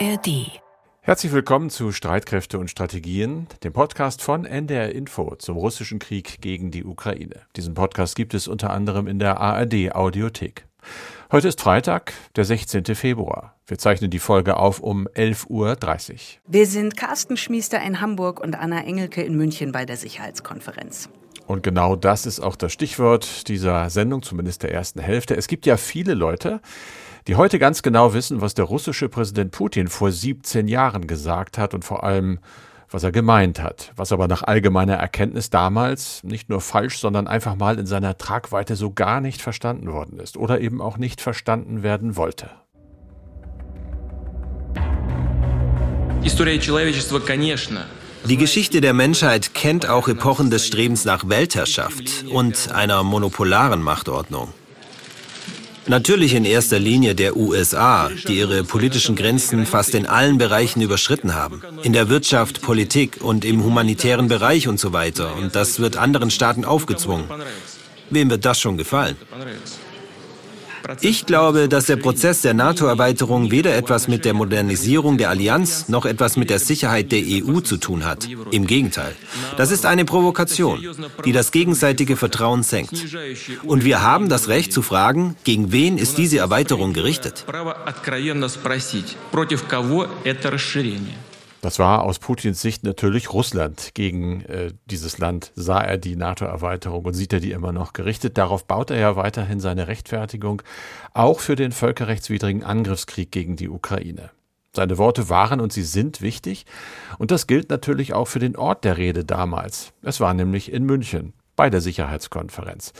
ARD. 0.00 0.60
Herzlich 1.02 1.32
willkommen 1.32 1.70
zu 1.70 1.92
Streitkräfte 1.92 2.58
und 2.58 2.68
Strategien, 2.68 3.46
dem 3.62 3.72
Podcast 3.72 4.22
von 4.22 4.44
NDR 4.44 4.92
Info 4.92 5.36
zum 5.36 5.56
russischen 5.56 6.00
Krieg 6.00 6.40
gegen 6.40 6.72
die 6.72 6.84
Ukraine. 6.84 7.42
Diesen 7.54 7.74
Podcast 7.74 8.16
gibt 8.16 8.34
es 8.34 8.48
unter 8.48 8.70
anderem 8.70 9.06
in 9.06 9.20
der 9.20 9.40
ARD 9.40 9.94
Audiothek. 9.94 10.66
Heute 11.30 11.46
ist 11.46 11.60
Freitag, 11.60 12.12
der 12.34 12.44
16. 12.44 12.84
Februar. 12.96 13.54
Wir 13.66 13.78
zeichnen 13.78 14.10
die 14.10 14.18
Folge 14.18 14.56
auf 14.56 14.80
um 14.80 15.06
11.30 15.06 15.48
Uhr. 15.50 15.76
Wir 16.48 16.66
sind 16.66 16.96
Carsten 16.96 17.36
Schmiester 17.36 17.80
in 17.80 18.00
Hamburg 18.00 18.40
und 18.40 18.56
Anna 18.58 18.82
Engelke 18.84 19.22
in 19.22 19.36
München 19.36 19.70
bei 19.70 19.84
der 19.84 19.96
Sicherheitskonferenz. 19.96 21.08
Und 21.46 21.62
genau 21.62 21.94
das 21.94 22.26
ist 22.26 22.40
auch 22.40 22.56
das 22.56 22.72
Stichwort 22.72 23.48
dieser 23.48 23.90
Sendung, 23.90 24.22
zumindest 24.22 24.62
der 24.62 24.72
ersten 24.72 25.00
Hälfte. 25.00 25.36
Es 25.36 25.46
gibt 25.46 25.66
ja 25.66 25.76
viele 25.76 26.14
Leute, 26.14 26.60
die 27.26 27.36
heute 27.36 27.58
ganz 27.58 27.82
genau 27.82 28.12
wissen, 28.12 28.40
was 28.40 28.54
der 28.54 28.66
russische 28.66 29.08
Präsident 29.08 29.50
Putin 29.52 29.88
vor 29.88 30.12
17 30.12 30.68
Jahren 30.68 31.06
gesagt 31.06 31.56
hat 31.56 31.72
und 31.72 31.84
vor 31.84 32.04
allem, 32.04 32.38
was 32.90 33.02
er 33.02 33.12
gemeint 33.12 33.62
hat, 33.62 33.92
was 33.96 34.12
aber 34.12 34.28
nach 34.28 34.42
allgemeiner 34.42 34.94
Erkenntnis 34.94 35.50
damals 35.50 36.22
nicht 36.22 36.50
nur 36.50 36.60
falsch, 36.60 36.98
sondern 36.98 37.26
einfach 37.26 37.56
mal 37.56 37.78
in 37.78 37.86
seiner 37.86 38.18
Tragweite 38.18 38.76
so 38.76 38.92
gar 38.92 39.20
nicht 39.20 39.40
verstanden 39.40 39.90
worden 39.92 40.18
ist 40.20 40.36
oder 40.36 40.60
eben 40.60 40.80
auch 40.80 40.98
nicht 40.98 41.20
verstanden 41.20 41.82
werden 41.82 42.16
wollte. 42.16 42.50
Die 48.26 48.36
Geschichte 48.38 48.80
der 48.80 48.94
Menschheit 48.94 49.52
kennt 49.54 49.88
auch 49.88 50.08
Epochen 50.08 50.50
des 50.50 50.66
Strebens 50.66 51.04
nach 51.04 51.28
Weltherrschaft 51.28 52.24
und 52.30 52.72
einer 52.72 53.02
monopolaren 53.02 53.82
Machtordnung. 53.82 54.48
Natürlich 55.86 56.34
in 56.34 56.44
erster 56.44 56.78
Linie 56.78 57.14
der 57.14 57.36
USA, 57.36 58.10
die 58.26 58.38
ihre 58.38 58.64
politischen 58.64 59.16
Grenzen 59.16 59.66
fast 59.66 59.94
in 59.94 60.06
allen 60.06 60.38
Bereichen 60.38 60.80
überschritten 60.80 61.34
haben. 61.34 61.62
In 61.82 61.92
der 61.92 62.08
Wirtschaft, 62.08 62.62
Politik 62.62 63.18
und 63.20 63.44
im 63.44 63.62
humanitären 63.62 64.28
Bereich 64.28 64.66
und 64.68 64.80
so 64.80 64.92
weiter. 64.92 65.36
Und 65.36 65.54
das 65.54 65.80
wird 65.80 65.96
anderen 65.96 66.30
Staaten 66.30 66.64
aufgezwungen. 66.64 67.26
Wem 68.10 68.30
wird 68.30 68.44
das 68.44 68.60
schon 68.60 68.76
gefallen? 68.76 69.16
Ich 71.00 71.26
glaube, 71.26 71.68
dass 71.68 71.86
der 71.86 71.96
Prozess 71.96 72.42
der 72.42 72.54
NATO-Erweiterung 72.54 73.50
weder 73.50 73.74
etwas 73.76 74.08
mit 74.08 74.24
der 74.24 74.34
Modernisierung 74.34 75.18
der 75.18 75.30
Allianz 75.30 75.88
noch 75.88 76.04
etwas 76.06 76.36
mit 76.36 76.50
der 76.50 76.58
Sicherheit 76.58 77.12
der 77.12 77.22
EU 77.22 77.60
zu 77.60 77.76
tun 77.76 78.04
hat. 78.04 78.28
Im 78.50 78.66
Gegenteil. 78.66 79.14
Das 79.56 79.70
ist 79.70 79.86
eine 79.86 80.04
Provokation, 80.04 80.84
die 81.24 81.32
das 81.32 81.50
gegenseitige 81.52 82.16
Vertrauen 82.16 82.62
senkt. 82.62 82.92
Und 83.64 83.84
wir 83.84 84.02
haben 84.02 84.28
das 84.28 84.48
Recht 84.48 84.72
zu 84.72 84.82
fragen, 84.82 85.36
gegen 85.44 85.72
wen 85.72 85.98
ist 85.98 86.18
diese 86.18 86.38
Erweiterung 86.38 86.92
gerichtet? 86.92 87.44
Das 91.64 91.78
war 91.78 92.02
aus 92.02 92.18
Putins 92.18 92.60
Sicht 92.60 92.84
natürlich 92.84 93.32
Russland. 93.32 93.92
Gegen 93.94 94.42
äh, 94.42 94.72
dieses 94.84 95.16
Land 95.16 95.50
sah 95.54 95.80
er 95.80 95.96
die 95.96 96.14
NATO-Erweiterung 96.14 97.06
und 97.06 97.14
sieht 97.14 97.32
er 97.32 97.40
die 97.40 97.52
immer 97.52 97.72
noch 97.72 97.94
gerichtet. 97.94 98.36
Darauf 98.36 98.66
baut 98.66 98.90
er 98.90 98.98
ja 98.98 99.16
weiterhin 99.16 99.60
seine 99.60 99.88
Rechtfertigung, 99.88 100.60
auch 101.14 101.40
für 101.40 101.56
den 101.56 101.72
völkerrechtswidrigen 101.72 102.64
Angriffskrieg 102.64 103.32
gegen 103.32 103.56
die 103.56 103.70
Ukraine. 103.70 104.28
Seine 104.74 104.98
Worte 104.98 105.30
waren 105.30 105.62
und 105.62 105.72
sie 105.72 105.84
sind 105.84 106.20
wichtig. 106.20 106.66
Und 107.16 107.30
das 107.30 107.46
gilt 107.46 107.70
natürlich 107.70 108.12
auch 108.12 108.28
für 108.28 108.40
den 108.40 108.56
Ort 108.56 108.84
der 108.84 108.98
Rede 108.98 109.24
damals. 109.24 109.94
Es 110.02 110.20
war 110.20 110.34
nämlich 110.34 110.70
in 110.70 110.84
München 110.84 111.32
bei 111.56 111.70
der 111.70 111.80
Sicherheitskonferenz. 111.80 112.92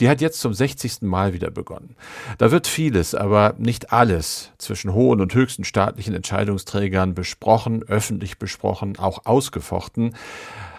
Die 0.00 0.08
hat 0.08 0.20
jetzt 0.20 0.40
zum 0.40 0.54
60. 0.54 1.02
Mal 1.02 1.32
wieder 1.32 1.50
begonnen. 1.50 1.96
Da 2.38 2.50
wird 2.50 2.66
vieles, 2.66 3.14
aber 3.14 3.54
nicht 3.58 3.92
alles 3.92 4.50
zwischen 4.58 4.94
hohen 4.94 5.20
und 5.20 5.34
höchsten 5.34 5.64
staatlichen 5.64 6.14
Entscheidungsträgern 6.14 7.14
besprochen, 7.14 7.82
öffentlich 7.82 8.38
besprochen, 8.38 8.98
auch 8.98 9.26
ausgefochten. 9.26 10.14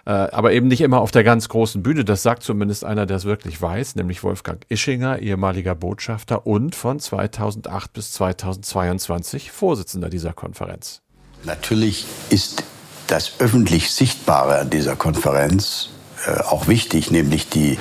Äh, 0.05 0.11
aber 0.11 0.53
eben 0.53 0.67
nicht 0.67 0.81
immer 0.81 0.99
auf 0.99 1.11
der 1.11 1.23
ganz 1.23 1.47
großen 1.49 1.83
Bühne. 1.83 2.03
Das 2.03 2.23
sagt 2.23 2.43
zumindest 2.43 2.83
einer, 2.83 3.05
der 3.05 3.17
es 3.17 3.25
wirklich 3.25 3.61
weiß, 3.61 3.95
nämlich 3.95 4.23
Wolfgang 4.23 4.65
Ischinger, 4.69 5.19
ehemaliger 5.19 5.75
Botschafter 5.75 6.47
und 6.47 6.75
von 6.75 6.99
2008 6.99 7.93
bis 7.93 8.11
2022 8.13 9.51
Vorsitzender 9.51 10.09
dieser 10.09 10.33
Konferenz. 10.33 11.01
Natürlich 11.43 12.05
ist 12.29 12.63
das 13.07 13.39
öffentlich 13.39 13.91
Sichtbare 13.91 14.59
an 14.59 14.69
dieser 14.69 14.95
Konferenz 14.95 15.89
äh, 16.25 16.41
auch 16.41 16.67
wichtig, 16.67 17.11
nämlich 17.11 17.49
die, 17.49 17.77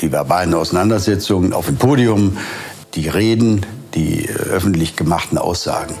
die 0.00 0.12
verbalen 0.12 0.54
Auseinandersetzungen 0.54 1.52
auf 1.52 1.66
dem 1.66 1.76
Podium, 1.76 2.36
die 2.94 3.08
Reden, 3.08 3.66
die 3.94 4.26
äh, 4.26 4.32
öffentlich 4.32 4.96
gemachten 4.96 5.38
Aussagen. 5.38 5.94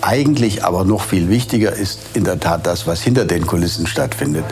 Eigentlich 0.00 0.64
aber 0.64 0.84
noch 0.84 1.02
viel 1.02 1.28
wichtiger 1.28 1.72
ist 1.72 2.00
in 2.14 2.24
der 2.24 2.40
Tat 2.40 2.66
das, 2.66 2.86
was 2.86 3.02
hinter 3.02 3.24
den 3.24 3.46
Kulissen 3.46 3.86
stattfindet. 3.86 4.44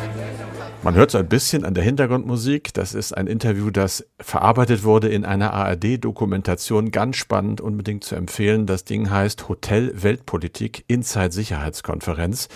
Man 0.83 0.94
hört 0.94 1.11
so 1.11 1.19
ein 1.19 1.28
bisschen 1.28 1.66
an 1.66 1.75
der 1.75 1.84
Hintergrundmusik. 1.84 2.72
Das 2.72 2.94
ist 2.94 3.15
ein 3.15 3.27
Interview, 3.27 3.71
das 3.71 4.06
verarbeitet 4.19 4.82
wurde 4.82 5.09
in 5.09 5.27
einer 5.27 5.53
ARD-Dokumentation. 5.53 6.91
Ganz 6.91 7.17
spannend, 7.17 7.61
unbedingt 7.61 8.03
zu 8.03 8.15
empfehlen. 8.15 8.65
Das 8.65 8.84
Ding 8.84 9.11
heißt 9.11 9.50
Hotel 9.50 9.93
Weltpolitik 9.94 10.84
Inside 10.87 11.32
Sicherheitskonferenz. 11.32 12.49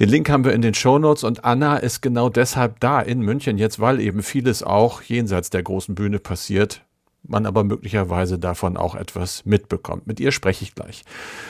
Den 0.00 0.08
Link 0.08 0.30
haben 0.30 0.46
wir 0.46 0.54
in 0.54 0.62
den 0.62 0.72
Shownotes 0.72 1.24
und 1.24 1.44
Anna 1.44 1.76
ist 1.76 2.00
genau 2.00 2.30
deshalb 2.30 2.80
da 2.80 3.02
in 3.02 3.20
München 3.20 3.58
jetzt, 3.58 3.80
weil 3.80 4.00
eben 4.00 4.22
vieles 4.22 4.62
auch 4.62 5.02
jenseits 5.02 5.50
der 5.50 5.62
großen 5.62 5.94
Bühne 5.94 6.18
passiert, 6.18 6.80
man 7.22 7.44
aber 7.44 7.64
möglicherweise 7.64 8.38
davon 8.38 8.78
auch 8.78 8.94
etwas 8.94 9.44
mitbekommt. 9.44 10.06
Mit 10.06 10.18
ihr 10.18 10.32
spreche 10.32 10.64
ich 10.64 10.74
gleich. 10.74 11.02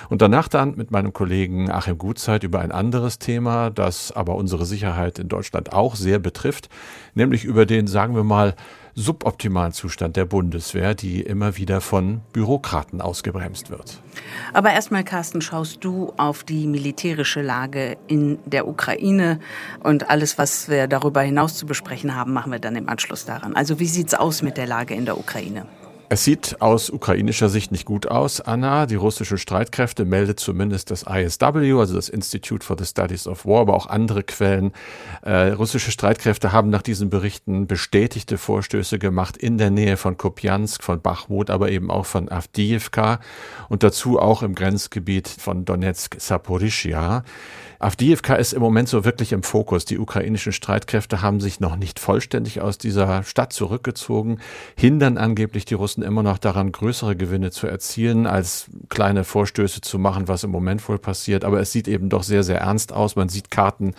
Und 0.09 0.21
danach 0.21 0.49
dann 0.49 0.75
mit 0.75 0.91
meinem 0.91 1.13
Kollegen 1.13 1.71
Achim 1.71 1.97
Gutzeit 1.97 2.43
über 2.43 2.59
ein 2.59 2.73
anderes 2.73 3.21
Thema, 3.21 3.71
das 3.71 4.11
aber 4.11 4.35
unsere 4.35 4.67
Sicherheit 4.67 5.21
in 5.21 5.29
Deutschland 5.29 5.73
auch 5.73 5.95
sehr 5.95 6.19
betrifft, 6.19 6.69
nämlich 7.15 7.45
über 7.45 7.67
den, 7.67 7.87
sagen 7.87 8.17
wir 8.17 8.25
mal, 8.25 8.57
suboptimalen 8.95 9.73
Zustand 9.73 10.17
der 10.17 10.25
Bundeswehr, 10.25 10.95
die 10.95 11.21
immer 11.21 11.57
wieder 11.57 11.81
von 11.81 12.21
Bürokraten 12.33 13.01
ausgebremst 13.01 13.71
wird. 13.71 14.01
Aber 14.53 14.73
erstmal, 14.73 15.05
Carsten, 15.05 15.41
schaust 15.41 15.85
du 15.85 16.13
auf 16.17 16.45
die 16.45 16.67
militärische 16.67 17.43
Lage 17.43 17.97
in 18.07 18.39
der 18.45 18.67
Ukraine 18.69 19.41
und 19.83 20.11
alles, 20.11 20.39
was 20.39 20.69
wir 20.69 20.87
darüber 20.87 21.23
hinaus 21.23 21.57
zu 21.57 21.67
besprechen 21.67 22.15
haben, 22.15 22.33
machen 22.33 22.53
wir 22.53 22.59
dann 22.59 22.77
im 22.77 22.89
Anschluss 22.89 23.25
daran. 23.25 23.55
Also 23.55 23.79
wie 23.79 23.87
sieht 23.87 24.09
es 24.09 24.15
aus 24.15 24.43
mit 24.43 24.57
der 24.57 24.67
Lage 24.67 24.95
in 24.95 25.05
der 25.05 25.19
Ukraine? 25.19 25.67
Es 26.13 26.25
sieht 26.25 26.61
aus 26.61 26.91
ukrainischer 26.91 27.49
Sicht 27.49 27.71
nicht 27.71 27.85
gut 27.85 28.09
aus, 28.09 28.41
Anna. 28.41 28.87
Die 28.87 28.97
russischen 28.97 29.39
Streitkräfte 29.39 30.05
meldet 30.05 30.41
zumindest 30.41 30.91
das 30.91 31.05
ISW, 31.05 31.79
also 31.79 31.95
das 31.95 32.09
Institute 32.09 32.67
for 32.67 32.77
the 32.77 32.85
Studies 32.85 33.29
of 33.29 33.47
War, 33.47 33.61
aber 33.61 33.77
auch 33.77 33.87
andere 33.87 34.25
Quellen. 34.25 34.73
Äh, 35.23 35.51
russische 35.53 35.93
Streitkräfte 35.93 36.51
haben 36.51 36.69
nach 36.69 36.83
diesen 36.83 37.11
Berichten 37.11 37.69
bestätigte 37.69 38.39
Vorstöße 38.39 38.99
gemacht 38.99 39.37
in 39.37 39.57
der 39.57 39.71
Nähe 39.71 39.97
von 39.97 40.17
Kopjansk, 40.17 40.83
von 40.83 41.01
Bachmut, 41.01 41.49
aber 41.49 41.71
eben 41.71 41.93
auch 41.93 42.07
von 42.07 42.29
Avdiivka 42.29 43.21
und 43.69 43.85
dazu 43.85 44.19
auch 44.19 44.43
im 44.43 44.57
Grenzgebiet 44.57 45.29
von 45.29 45.65
Donetsk, 45.65 46.17
Saporischia. 46.19 47.23
Avdiivka 47.81 48.35
ist 48.35 48.53
im 48.53 48.61
Moment 48.61 48.91
so 48.91 49.07
wirklich 49.07 49.33
im 49.33 49.43
Fokus. 49.43 49.87
Die 49.87 49.99
ukrainischen 49.99 50.53
Streitkräfte 50.53 51.23
haben 51.23 51.41
sich 51.41 51.61
noch 51.61 51.77
nicht 51.77 51.99
vollständig 51.99 52.61
aus 52.61 52.77
dieser 52.77 53.23
Stadt 53.23 53.55
zurückgezogen, 53.55 54.39
hindern 54.77 55.17
angeblich 55.17 55.65
die 55.65 55.75
Russen 55.75 56.03
immer 56.03 56.23
noch 56.23 56.37
daran, 56.37 56.73
größere 56.73 57.17
Gewinne 57.17 57.51
zu 57.51 57.67
erzielen, 57.67 58.27
als 58.27 58.67
kleine 58.91 59.25
Vorstöße 59.25 59.81
zu 59.81 59.99
machen, 59.99 60.29
was 60.29 60.45
im 60.45 60.51
Moment 60.51 60.87
wohl 60.91 60.99
passiert. 60.99 61.43
Aber 61.43 61.59
es 61.59 61.73
sieht 61.73 61.89
eben 61.89 62.11
doch 62.11 62.23
sehr, 62.23 62.43
sehr 62.43 62.59
ernst 62.59 62.93
aus. 62.93 63.17
Man 63.17 63.31
sieht 63.31 63.51
Karten 63.51 63.95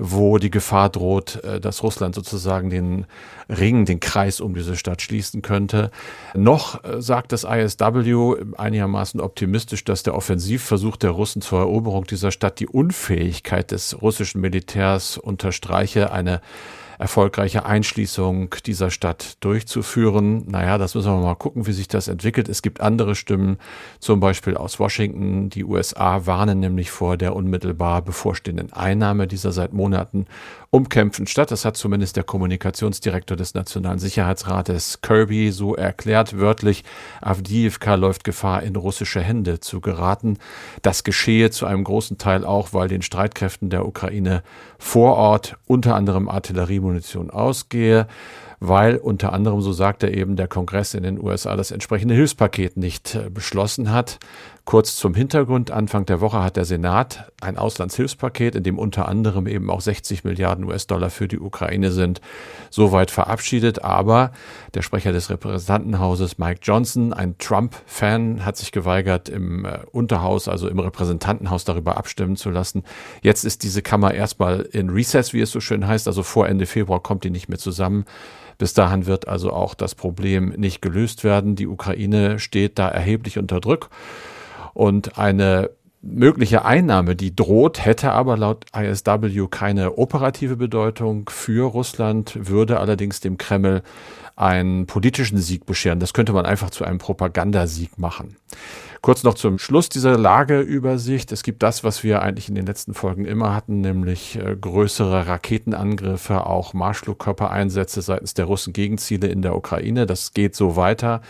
wo 0.00 0.38
die 0.38 0.50
Gefahr 0.50 0.88
droht, 0.88 1.44
äh, 1.44 1.60
dass 1.60 1.82
Russland 1.82 2.14
sozusagen 2.14 2.70
den 2.70 3.06
Ring, 3.48 3.84
den 3.84 4.00
Kreis 4.00 4.40
um 4.40 4.54
diese 4.54 4.76
Stadt 4.76 5.02
schließen 5.02 5.42
könnte. 5.42 5.90
Noch 6.34 6.82
äh, 6.82 7.02
sagt 7.02 7.32
das 7.32 7.44
ISW 7.44 8.36
einigermaßen 8.56 9.20
optimistisch, 9.20 9.84
dass 9.84 10.02
der 10.02 10.14
Offensivversuch 10.14 10.96
der 10.96 11.10
Russen 11.10 11.42
zur 11.42 11.60
Eroberung 11.60 12.04
dieser 12.04 12.30
Stadt 12.30 12.58
die 12.60 12.66
Unfähigkeit 12.66 13.70
des 13.70 14.00
russischen 14.00 14.40
Militärs 14.40 15.18
unterstreiche, 15.18 16.12
eine 16.12 16.40
erfolgreiche 17.00 17.64
Einschließung 17.64 18.54
dieser 18.66 18.90
Stadt 18.90 19.38
durchzuführen. 19.40 20.44
Naja, 20.46 20.76
das 20.76 20.94
müssen 20.94 21.10
wir 21.10 21.20
mal 21.20 21.34
gucken, 21.34 21.66
wie 21.66 21.72
sich 21.72 21.88
das 21.88 22.08
entwickelt. 22.08 22.48
Es 22.50 22.60
gibt 22.60 22.82
andere 22.82 23.14
Stimmen, 23.14 23.56
zum 24.00 24.20
Beispiel 24.20 24.54
aus 24.54 24.78
Washington. 24.78 25.48
Die 25.48 25.64
USA 25.64 26.26
warnen 26.26 26.60
nämlich 26.60 26.90
vor 26.90 27.16
der 27.16 27.34
unmittelbar 27.34 28.02
bevorstehenden 28.02 28.74
Einnahme 28.74 29.26
dieser 29.26 29.50
seit 29.50 29.72
Monaten 29.72 30.26
umkämpften 30.68 31.26
Stadt. 31.26 31.50
Das 31.50 31.64
hat 31.64 31.78
zumindest 31.78 32.16
der 32.16 32.24
Kommunikationsdirektor 32.24 33.36
des 33.36 33.54
Nationalen 33.54 33.98
Sicherheitsrates 33.98 35.00
Kirby 35.00 35.52
so 35.52 35.74
erklärt. 35.74 36.38
Wörtlich, 36.38 36.84
Avdiivka 37.22 37.94
läuft 37.94 38.24
Gefahr, 38.24 38.62
in 38.62 38.76
russische 38.76 39.22
Hände 39.22 39.60
zu 39.60 39.80
geraten. 39.80 40.36
Das 40.82 41.02
geschehe 41.02 41.50
zu 41.50 41.64
einem 41.64 41.82
großen 41.82 42.18
Teil 42.18 42.44
auch, 42.44 42.74
weil 42.74 42.88
den 42.88 43.02
Streitkräften 43.02 43.70
der 43.70 43.86
Ukraine 43.86 44.42
vor 44.78 45.16
Ort 45.16 45.56
unter 45.66 45.94
anderem 45.94 46.28
Artilleriemunition 46.90 47.30
ausgehe. 47.30 48.06
weil 48.62 48.98
unter 48.98 49.32
anderem, 49.32 49.62
so 49.62 49.72
sagt 49.72 50.02
er 50.02 50.12
eben, 50.12 50.36
der 50.36 50.46
Kongress 50.46 50.92
in 50.92 51.02
den 51.02 51.18
USA 51.18 51.56
das 51.56 51.70
entsprechende 51.70 52.14
Hilfspaket 52.14 52.76
nicht 52.76 53.14
äh, 53.14 53.30
beschlossen 53.30 53.90
hat. 53.90 54.18
Kurz 54.70 54.94
zum 54.94 55.14
Hintergrund. 55.14 55.72
Anfang 55.72 56.06
der 56.06 56.20
Woche 56.20 56.44
hat 56.44 56.54
der 56.54 56.64
Senat 56.64 57.32
ein 57.40 57.58
Auslandshilfspaket, 57.58 58.54
in 58.54 58.62
dem 58.62 58.78
unter 58.78 59.08
anderem 59.08 59.48
eben 59.48 59.68
auch 59.68 59.80
60 59.80 60.22
Milliarden 60.22 60.64
US-Dollar 60.64 61.10
für 61.10 61.26
die 61.26 61.40
Ukraine 61.40 61.90
sind, 61.90 62.20
soweit 62.70 63.10
verabschiedet. 63.10 63.82
Aber 63.82 64.30
der 64.74 64.82
Sprecher 64.82 65.10
des 65.10 65.28
Repräsentantenhauses, 65.28 66.38
Mike 66.38 66.60
Johnson, 66.62 67.12
ein 67.12 67.36
Trump-Fan, 67.38 68.44
hat 68.44 68.58
sich 68.58 68.70
geweigert, 68.70 69.28
im 69.28 69.64
äh, 69.64 69.80
Unterhaus, 69.90 70.46
also 70.46 70.68
im 70.68 70.78
Repräsentantenhaus 70.78 71.64
darüber 71.64 71.96
abstimmen 71.96 72.36
zu 72.36 72.50
lassen. 72.50 72.84
Jetzt 73.22 73.44
ist 73.44 73.64
diese 73.64 73.82
Kammer 73.82 74.14
erstmal 74.14 74.60
in 74.60 74.90
Recess, 74.90 75.32
wie 75.32 75.40
es 75.40 75.50
so 75.50 75.58
schön 75.58 75.88
heißt. 75.88 76.06
Also 76.06 76.22
vor 76.22 76.48
Ende 76.48 76.66
Februar 76.66 77.02
kommt 77.02 77.24
die 77.24 77.30
nicht 77.30 77.48
mehr 77.48 77.58
zusammen. 77.58 78.04
Bis 78.56 78.72
dahin 78.72 79.06
wird 79.06 79.26
also 79.26 79.52
auch 79.52 79.74
das 79.74 79.96
Problem 79.96 80.50
nicht 80.50 80.80
gelöst 80.80 81.24
werden. 81.24 81.56
Die 81.56 81.66
Ukraine 81.66 82.38
steht 82.38 82.78
da 82.78 82.86
erheblich 82.86 83.36
unter 83.36 83.58
Druck. 83.58 83.90
Und 84.74 85.18
eine 85.18 85.70
mögliche 86.02 86.64
Einnahme, 86.64 87.14
die 87.14 87.34
droht, 87.34 87.84
hätte 87.84 88.12
aber 88.12 88.36
laut 88.36 88.64
ISW 88.74 89.46
keine 89.50 89.98
operative 89.98 90.56
Bedeutung 90.56 91.28
für 91.28 91.68
Russland, 91.68 92.48
würde 92.48 92.80
allerdings 92.80 93.20
dem 93.20 93.36
Kreml 93.36 93.82
einen 94.36 94.86
politischen 94.86 95.38
Sieg 95.38 95.66
bescheren. 95.66 96.00
Das 96.00 96.14
könnte 96.14 96.32
man 96.32 96.46
einfach 96.46 96.70
zu 96.70 96.84
einem 96.84 96.98
Propagandasieg 96.98 97.98
machen. 97.98 98.36
Kurz 99.02 99.22
noch 99.22 99.32
zum 99.32 99.58
Schluss 99.58 99.88
dieser 99.88 100.18
Lageübersicht. 100.18 101.32
Es 101.32 101.42
gibt 101.42 101.62
das, 101.62 101.84
was 101.84 102.04
wir 102.04 102.20
eigentlich 102.20 102.50
in 102.50 102.54
den 102.54 102.66
letzten 102.66 102.92
Folgen 102.92 103.24
immer 103.24 103.54
hatten, 103.54 103.80
nämlich 103.80 104.36
äh, 104.36 104.54
größere 104.60 105.26
Raketenangriffe, 105.26 106.46
auch 106.46 106.74
Marschflugkörpereinsätze 106.74 108.02
seitens 108.02 108.34
der 108.34 108.44
Russen 108.44 108.74
gegen 108.74 108.98
Ziele 108.98 109.28
in 109.28 109.40
der 109.40 109.56
Ukraine. 109.56 110.04
Das 110.04 110.34
geht 110.34 110.54
so 110.54 110.76
weiter. 110.76 111.22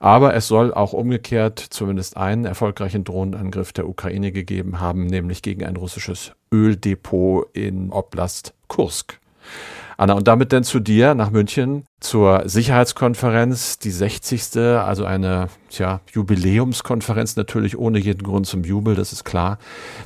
Aber 0.00 0.34
es 0.34 0.48
soll 0.48 0.74
auch 0.74 0.92
umgekehrt 0.92 1.58
zumindest 1.58 2.18
einen 2.18 2.44
erfolgreichen 2.44 3.04
Drohnenangriff 3.04 3.72
der 3.72 3.88
Ukraine 3.88 4.30
gegeben 4.30 4.80
haben, 4.80 5.06
nämlich 5.06 5.40
gegen 5.40 5.64
ein 5.64 5.76
russisches 5.76 6.32
Öldepot 6.52 7.48
in 7.54 7.90
Oblast 7.90 8.52
Kursk. 8.68 9.18
Anna, 9.96 10.14
und 10.14 10.26
damit 10.28 10.52
denn 10.52 10.64
zu 10.64 10.80
dir 10.80 11.14
nach 11.14 11.30
München 11.30 11.84
zur 12.00 12.42
Sicherheitskonferenz, 12.46 13.78
die 13.78 13.90
60. 13.90 14.56
Also 14.56 15.04
eine 15.04 15.48
tja, 15.70 16.00
Jubiläumskonferenz, 16.12 17.36
natürlich 17.36 17.78
ohne 17.78 17.98
jeden 17.98 18.22
Grund 18.22 18.46
zum 18.46 18.64
Jubel, 18.64 18.94
das 18.94 19.12
ist 19.12 19.24
klar. 19.24 19.58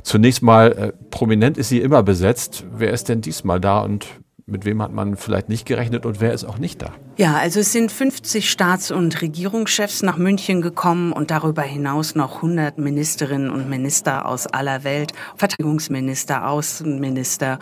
Zunächst 0.03 0.41
mal, 0.41 0.71
äh, 0.71 0.93
prominent 1.09 1.57
ist 1.57 1.69
sie 1.69 1.79
immer 1.79 2.03
besetzt. 2.03 2.65
Wer 2.71 2.91
ist 2.91 3.09
denn 3.09 3.21
diesmal 3.21 3.59
da 3.59 3.79
und 3.79 4.07
mit 4.49 4.65
wem 4.65 4.81
hat 4.81 4.91
man 4.91 5.15
vielleicht 5.15 5.49
nicht 5.49 5.65
gerechnet 5.65 6.05
und 6.05 6.19
wer 6.19 6.33
ist 6.33 6.43
auch 6.43 6.57
nicht 6.57 6.81
da? 6.81 6.93
Ja, 7.17 7.35
also 7.35 7.59
es 7.59 7.71
sind 7.71 7.91
50 7.91 8.49
Staats- 8.49 8.91
und 8.91 9.21
Regierungschefs 9.21 10.01
nach 10.03 10.17
München 10.17 10.61
gekommen 10.61 11.11
und 11.11 11.31
darüber 11.31 11.61
hinaus 11.61 12.15
noch 12.15 12.37
100 12.37 12.77
Ministerinnen 12.77 13.51
und 13.51 13.69
Minister 13.69 14.25
aus 14.25 14.47
aller 14.47 14.83
Welt, 14.83 15.13
Verteidigungsminister, 15.35 16.47
Außenminister 16.47 17.59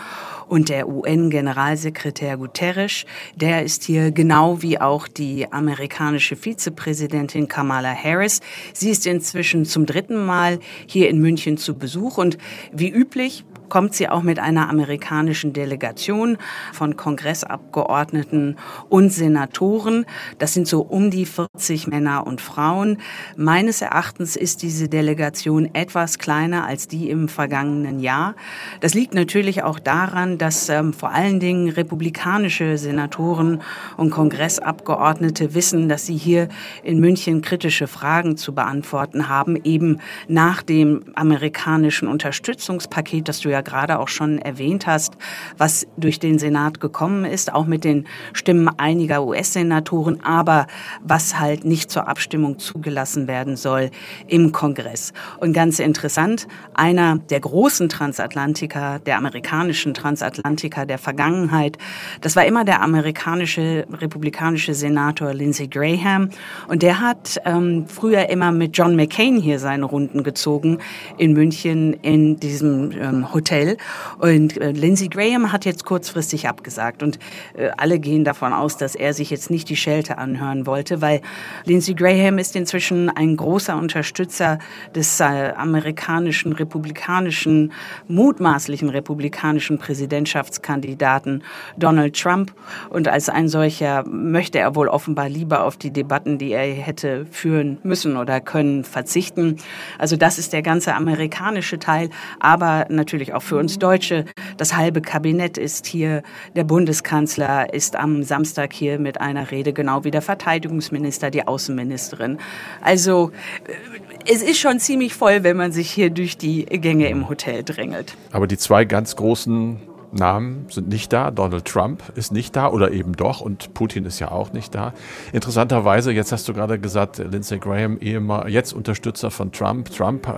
und 0.48 0.70
der 0.70 0.88
UN-Generalsekretär 0.88 2.38
Guterres. 2.38 3.06
Der 3.36 3.64
ist 3.64 3.84
hier 3.84 4.12
genau 4.12 4.62
wie 4.62 4.80
auch 4.80 5.08
die 5.08 5.52
amerikanische 5.52 6.36
Vizepräsidentin 6.36 7.48
Kamala 7.48 7.94
Harris. 7.94 8.42
Sie 8.74 8.90
ist 8.90 9.06
inzwischen 9.06 9.66
zum 9.66 9.86
dritten 9.86 10.26
Mal 10.26 10.60
hier 10.86 11.10
in 11.10 11.20
München 11.20 11.58
zu 11.58 11.78
Besuch 11.78 12.18
und 12.18 12.38
wie 12.72 12.90
üblich 12.90 13.46
kommt 13.70 13.94
sie 13.94 14.10
auch 14.10 14.24
mit 14.24 14.40
einer 14.40 14.70
amerikanischen 14.70 15.54
Delegation 15.54 16.38
von 16.74 16.96
Kongressabgeordneten 16.96 18.58
und 18.90 19.12
Senatoren. 19.12 20.06
Das 20.38 20.54
sind 20.54 20.68
so 20.68 20.82
um 20.82 21.12
die 21.12 21.26
40 21.26 21.88
Männer 21.88 22.26
und 22.28 22.42
Frauen. 22.42 22.98
Meines 23.36 23.82
Erachtens 23.82 24.36
ist 24.36 24.62
diese 24.62 24.88
Delegation 24.88 25.74
etwas 25.74 26.20
kleiner 26.20 26.66
als 26.66 26.88
die 26.88 27.10
im 27.10 27.28
vergangenen 27.28 28.00
Jahr. 28.00 28.36
Das 28.80 28.94
liegt 28.94 29.14
natürlich 29.14 29.64
auch 29.64 29.80
daran, 29.80 30.38
dass 30.38 30.70
ähm, 30.70 30.94
vor 30.94 31.12
allen 31.12 31.40
Dingen 31.40 31.70
republikanische 31.70 32.78
Senatoren 32.78 33.62
und 33.98 34.12
Kongressabgeordnete 34.12 35.54
wissen, 35.54 35.90
dass 35.90 36.06
sie 36.06 36.18
hier 36.18 36.50
in 36.84 37.00
München 37.00 37.42
kritische 37.42 37.88
Fragen 37.88 38.38
zu 38.38 38.54
beantworten 38.54 39.30
haben, 39.30 39.56
eben 39.64 40.00
nach 40.28 40.62
dem 40.62 41.04
amerikanischen 41.16 42.08
Unterstützungspaket, 42.08 43.28
das 43.28 43.40
du 43.40 43.50
ja 43.50 43.57
ja 43.58 43.62
gerade 43.62 44.00
auch 44.00 44.08
schon 44.08 44.40
erwähnt 44.40 44.88
hast, 44.88 45.14
was 45.58 45.88
durch 45.98 46.20
den 46.20 46.40
Senat 46.40 46.80
gekommen 46.80 47.26
ist, 47.26 47.54
auch 47.54 47.66
mit 47.66 47.84
den 47.84 48.06
Stimmen 48.34 48.70
einiger 48.78 49.26
US-Senatoren, 49.26 50.24
aber 50.24 50.68
was 51.02 51.40
halt 51.40 51.66
nicht 51.66 51.92
zur 51.92 52.08
Abstimmung 52.08 52.60
zugelassen 52.60 53.28
werden 53.28 53.58
soll 53.58 53.90
im 54.28 54.52
Kongress. 54.52 55.14
Und 55.40 55.54
ganz 55.54 55.80
interessant, 55.80 56.48
einer 56.74 57.18
der 57.18 57.40
großen 57.40 57.90
Transatlantiker, 57.90 59.00
der 59.00 59.18
amerikanischen 59.18 59.94
Transatlantiker 59.94 60.86
der 60.86 60.98
Vergangenheit, 60.98 61.78
das 62.22 62.36
war 62.36 62.46
immer 62.46 62.64
der 62.64 62.82
amerikanische 62.82 63.86
republikanische 63.92 64.74
Senator 64.74 65.34
Lindsey 65.34 65.68
Graham. 65.68 66.30
Und 66.68 66.84
der 66.84 67.02
hat 67.02 67.42
ähm, 67.46 67.86
früher 67.88 68.30
immer 68.30 68.52
mit 68.52 68.78
John 68.78 68.96
McCain 68.96 69.38
hier 69.38 69.60
seine 69.60 69.86
Runden 69.86 70.24
gezogen 70.24 70.80
in 71.18 71.34
München 71.34 71.94
in 71.94 72.40
diesem 72.40 72.92
ähm, 72.92 73.34
Hotel 73.34 73.47
Hotel. 73.48 73.78
Und 74.20 74.60
äh, 74.60 74.72
Lindsey 74.72 75.08
Graham 75.08 75.52
hat 75.52 75.64
jetzt 75.64 75.86
kurzfristig 75.86 76.50
abgesagt. 76.50 77.02
Und 77.02 77.18
äh, 77.56 77.70
alle 77.78 78.00
gehen 78.00 78.24
davon 78.24 78.52
aus, 78.52 78.78
dass 78.78 78.96
er 78.96 79.14
sich 79.14 79.30
jetzt 79.30 79.50
nicht 79.50 79.70
die 79.70 79.78
Schelte 79.78 80.18
anhören 80.18 80.66
wollte, 80.66 81.02
weil 81.02 81.22
Lindsey 81.64 81.94
Graham 81.94 82.40
ist 82.40 82.56
inzwischen 82.56 83.10
ein 83.10 83.38
großer 83.38 83.78
Unterstützer 83.78 84.60
des 84.94 85.20
äh, 85.20 85.54
amerikanischen 85.56 86.52
republikanischen, 86.52 87.72
mutmaßlichen 88.08 88.90
republikanischen 88.90 89.78
Präsidentschaftskandidaten 89.78 91.44
Donald 91.78 92.20
Trump. 92.20 92.54
Und 92.90 93.08
als 93.08 93.30
ein 93.30 93.48
solcher 93.48 94.04
möchte 94.08 94.60
er 94.60 94.76
wohl 94.76 94.90
offenbar 94.90 95.30
lieber 95.30 95.64
auf 95.64 95.78
die 95.78 95.92
Debatten, 95.92 96.38
die 96.38 96.52
er 96.52 96.66
hätte 96.74 97.26
führen 97.32 97.78
müssen 97.84 98.18
oder 98.18 98.42
können, 98.42 98.84
verzichten. 98.84 99.58
Also 99.98 100.18
das 100.18 100.38
ist 100.38 100.52
der 100.52 100.62
ganze 100.62 100.96
amerikanische 100.96 101.80
Teil, 101.80 102.10
aber 102.40 102.88
natürlich 102.90 103.34
auch 103.34 103.37
auch 103.38 103.44
für 103.44 103.58
uns 103.58 103.80
Deutsche. 103.80 104.26
Das 104.58 104.76
halbe 104.76 105.02
Kabinett 105.02 105.58
ist 105.58 105.86
hier. 105.86 106.24
Der 106.56 106.64
Bundeskanzler 106.64 107.74
ist 107.74 107.96
am 107.96 108.24
Samstag 108.24 108.74
hier 108.74 109.00
mit 109.00 109.22
einer 109.22 109.52
Rede, 109.52 109.74
genau 109.74 110.04
wie 110.04 110.12
der 110.12 110.22
Verteidigungsminister, 110.22 111.32
die 111.32 111.48
Außenministerin. 111.48 112.40
Also 112.82 113.32
äh, 113.68 114.32
es 114.32 114.42
ist 114.42 114.60
schon 114.60 114.80
ziemlich 114.80 115.14
voll, 115.14 115.44
wenn 115.44 115.56
man 115.56 115.72
sich 115.72 115.90
hier 115.90 116.10
durch 116.10 116.38
die 116.38 116.66
Gänge 116.66 117.10
im 117.10 117.30
Hotel 117.30 117.64
drängelt. 117.64 118.18
Aber 118.32 118.48
die 118.48 118.58
zwei 118.58 118.84
ganz 118.84 119.16
großen 119.16 119.78
Namen 120.12 120.66
sind 120.70 120.88
nicht 120.90 121.14
da. 121.14 121.32
Donald 121.32 121.66
Trump 121.66 122.02
ist 122.16 122.32
nicht 122.32 122.56
da 122.56 122.70
oder 122.70 122.92
eben 122.92 123.14
doch 123.16 123.42
und 123.42 123.74
Putin 123.74 124.06
ist 124.06 124.20
ja 124.20 124.32
auch 124.32 124.52
nicht 124.54 124.74
da. 124.74 124.94
Interessanterweise, 125.32 126.12
jetzt 126.12 126.32
hast 126.32 126.48
du 126.48 126.54
gerade 126.54 126.80
gesagt, 126.80 127.20
Lindsey 127.20 127.60
Graham, 127.60 128.00
Ehemann, 128.00 128.50
jetzt 128.50 128.74
Unterstützer 128.74 129.32
von 129.32 129.52
Trump. 129.52 129.92
Trump 129.92 130.28
äh, 130.28 130.32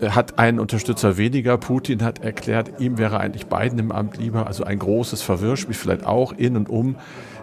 hat 0.00 0.38
einen 0.38 0.58
Unterstützer 0.58 1.16
weniger. 1.16 1.56
Putin 1.58 2.02
hat 2.02 2.22
erklärt, 2.22 2.80
ihm 2.80 2.98
wäre 2.98 3.20
eigentlich 3.20 3.46
Biden 3.46 3.78
im 3.78 3.92
Amt 3.92 4.18
lieber. 4.18 4.46
Also 4.46 4.64
ein 4.64 4.78
großes 4.78 5.22
Verwirrspiel 5.22 5.74
vielleicht 5.74 6.06
auch 6.06 6.32
in 6.32 6.56
und 6.56 6.68
um 6.68 6.96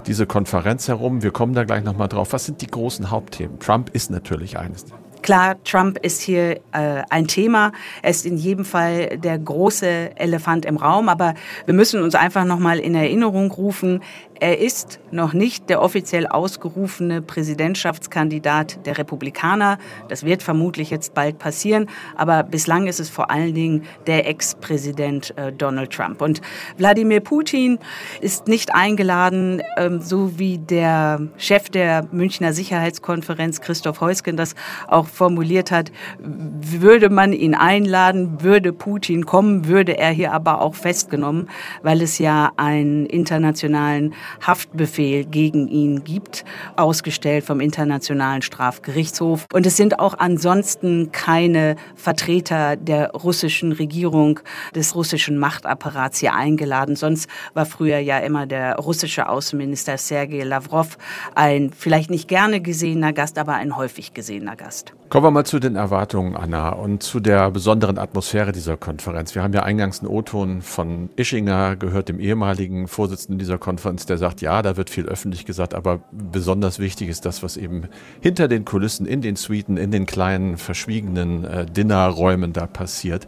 diese 0.05 0.27
Konferenz 0.27 0.87
herum. 0.87 1.23
Wir 1.23 1.31
kommen 1.31 1.53
da 1.53 1.63
gleich 1.63 1.83
nochmal 1.83 2.07
drauf. 2.07 2.33
Was 2.33 2.45
sind 2.45 2.61
die 2.61 2.67
großen 2.67 3.09
Hauptthemen? 3.09 3.59
Trump 3.59 3.89
ist 3.93 4.11
natürlich 4.11 4.57
eines. 4.57 4.85
Klar, 5.23 5.55
Trump 5.63 5.99
ist 5.99 6.21
hier 6.21 6.59
äh, 6.73 7.01
ein 7.09 7.27
Thema. 7.27 7.71
Er 8.01 8.09
ist 8.09 8.25
in 8.25 8.35
jedem 8.37 8.65
Fall 8.65 9.17
der 9.17 9.39
große 9.39 10.17
Elefant 10.17 10.65
im 10.65 10.75
Raum. 10.75 11.07
Aber 11.07 11.33
wir 11.65 11.73
müssen 11.73 12.03
uns 12.03 12.13
einfach 12.13 12.43
nochmal 12.43 12.77
in 12.77 12.93
Erinnerung 12.93 13.49
rufen, 13.49 14.01
er 14.43 14.59
ist 14.59 14.99
noch 15.09 15.31
nicht 15.31 15.69
der 15.69 15.81
offiziell 15.81 16.27
ausgerufene 16.27 17.21
Präsidentschaftskandidat 17.21 18.85
der 18.85 18.97
Republikaner. 18.97 19.77
Das 20.09 20.25
wird 20.25 20.43
vermutlich 20.43 20.89
jetzt 20.89 21.13
bald 21.13 21.39
passieren. 21.39 21.89
Aber 22.17 22.43
bislang 22.43 22.87
ist 22.87 22.99
es 22.99 23.09
vor 23.09 23.31
allen 23.31 23.53
Dingen 23.53 23.83
der 24.05 24.27
Ex-Präsident 24.27 25.33
äh, 25.37 25.53
Donald 25.53 25.91
Trump. 25.91 26.21
Und 26.21 26.41
Wladimir 26.77 27.21
Putin 27.21 27.79
ist 28.19 28.49
nicht 28.49 28.75
eingeladen, 28.75 29.61
ähm, 29.77 30.01
so 30.01 30.37
wie 30.37 30.57
der 30.57 31.21
Chef 31.37 31.69
der 31.69 32.05
Münchner 32.11 32.51
Sicherheitskonferenz 32.51 33.61
Christoph 33.61 34.01
Heusgen 34.01 34.35
das 34.35 34.55
auch 34.89 35.07
formuliert 35.07 35.71
hat, 35.71 35.89
würde 36.19 37.09
man 37.09 37.31
ihn 37.31 37.55
einladen, 37.55 38.43
würde 38.43 38.73
Putin 38.73 39.25
kommen, 39.25 39.69
würde 39.69 39.97
er 39.97 40.11
hier 40.11 40.33
aber 40.33 40.59
auch 40.59 40.75
festgenommen, 40.75 41.47
weil 41.81 42.01
es 42.01 42.17
ja 42.17 42.51
einen 42.57 43.05
internationalen 43.05 44.13
Haftbefehl 44.41 45.25
gegen 45.25 45.67
ihn 45.67 46.03
gibt, 46.03 46.45
ausgestellt 46.75 47.43
vom 47.43 47.59
Internationalen 47.59 48.41
Strafgerichtshof. 48.41 49.45
Und 49.53 49.65
es 49.65 49.77
sind 49.77 49.99
auch 49.99 50.15
ansonsten 50.17 51.11
keine 51.11 51.75
Vertreter 51.95 52.75
der 52.75 53.11
russischen 53.11 53.71
Regierung, 53.71 54.39
des 54.75 54.95
russischen 54.95 55.37
Machtapparats 55.37 56.19
hier 56.19 56.33
eingeladen. 56.33 56.95
Sonst 56.95 57.29
war 57.53 57.65
früher 57.65 57.99
ja 57.99 58.19
immer 58.19 58.45
der 58.45 58.75
russische 58.77 59.29
Außenminister 59.29 59.97
Sergei 59.97 60.43
Lavrov 60.43 60.97
ein 61.35 61.71
vielleicht 61.75 62.09
nicht 62.09 62.27
gerne 62.27 62.61
gesehener 62.61 63.13
Gast, 63.13 63.37
aber 63.37 63.53
ein 63.53 63.75
häufig 63.75 64.13
gesehener 64.13 64.55
Gast. 64.55 64.93
Kommen 65.09 65.25
wir 65.27 65.31
mal 65.31 65.45
zu 65.45 65.59
den 65.59 65.75
Erwartungen, 65.75 66.35
Anna, 66.35 66.69
und 66.69 67.03
zu 67.03 67.19
der 67.19 67.51
besonderen 67.51 67.99
Atmosphäre 67.99 68.51
dieser 68.51 68.77
Konferenz. 68.77 69.35
Wir 69.35 69.43
haben 69.43 69.53
ja 69.53 69.61
eingangs 69.61 69.99
einen 69.99 70.09
O-Ton 70.09 70.61
von 70.61 71.09
Ischinger 71.15 71.75
gehört, 71.75 72.09
dem 72.09 72.19
ehemaligen 72.19 72.87
Vorsitzenden 72.87 73.37
dieser 73.37 73.59
Konferenz, 73.59 74.05
der 74.07 74.17
sagt, 74.23 74.39
ja, 74.39 74.61
da 74.61 74.77
wird 74.77 74.89
viel 74.89 75.05
öffentlich 75.05 75.43
gesagt, 75.43 75.73
aber 75.73 75.99
besonders 76.13 76.79
wichtig 76.79 77.09
ist 77.09 77.25
das, 77.25 77.43
was 77.43 77.57
eben 77.57 77.89
hinter 78.21 78.47
den 78.47 78.63
Kulissen, 78.63 79.05
in 79.05 79.19
den 79.19 79.35
Suiten, 79.35 79.75
in 79.75 79.91
den 79.91 80.05
kleinen, 80.05 80.55
verschwiegenen 80.55 81.43
äh, 81.43 81.65
Dinnerräumen 81.65 82.53
da 82.53 82.65
passiert. 82.65 83.27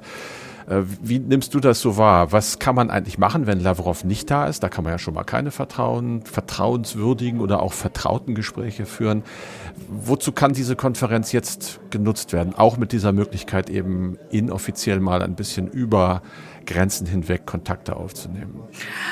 Äh, 0.69 0.83
wie 1.01 1.19
nimmst 1.19 1.53
du 1.53 1.59
das 1.59 1.81
so 1.81 1.97
wahr? 1.97 2.31
Was 2.31 2.59
kann 2.59 2.75
man 2.75 2.89
eigentlich 2.89 3.17
machen, 3.17 3.45
wenn 3.45 3.59
Lavrov 3.59 4.05
nicht 4.05 4.31
da 4.31 4.47
ist? 4.47 4.63
Da 4.63 4.69
kann 4.69 4.85
man 4.85 4.93
ja 4.93 4.99
schon 4.99 5.13
mal 5.13 5.25
keine 5.25 5.51
Vertrauen, 5.51 6.21
vertrauenswürdigen 6.21 7.41
oder 7.41 7.61
auch 7.61 7.73
vertrauten 7.73 8.35
Gespräche 8.35 8.85
führen. 8.85 9.23
Wozu 9.89 10.31
kann 10.31 10.53
diese 10.53 10.77
Konferenz 10.77 11.33
jetzt 11.33 11.81
genutzt 11.89 12.31
werden? 12.31 12.55
Auch 12.55 12.77
mit 12.77 12.93
dieser 12.93 13.11
Möglichkeit 13.11 13.69
eben 13.69 14.17
inoffiziell 14.31 15.01
mal 15.01 15.21
ein 15.21 15.35
bisschen 15.35 15.67
über 15.67 16.21
Grenzen 16.65 17.07
hinweg 17.07 17.45
Kontakte 17.45 17.95
aufzunehmen? 17.95 18.62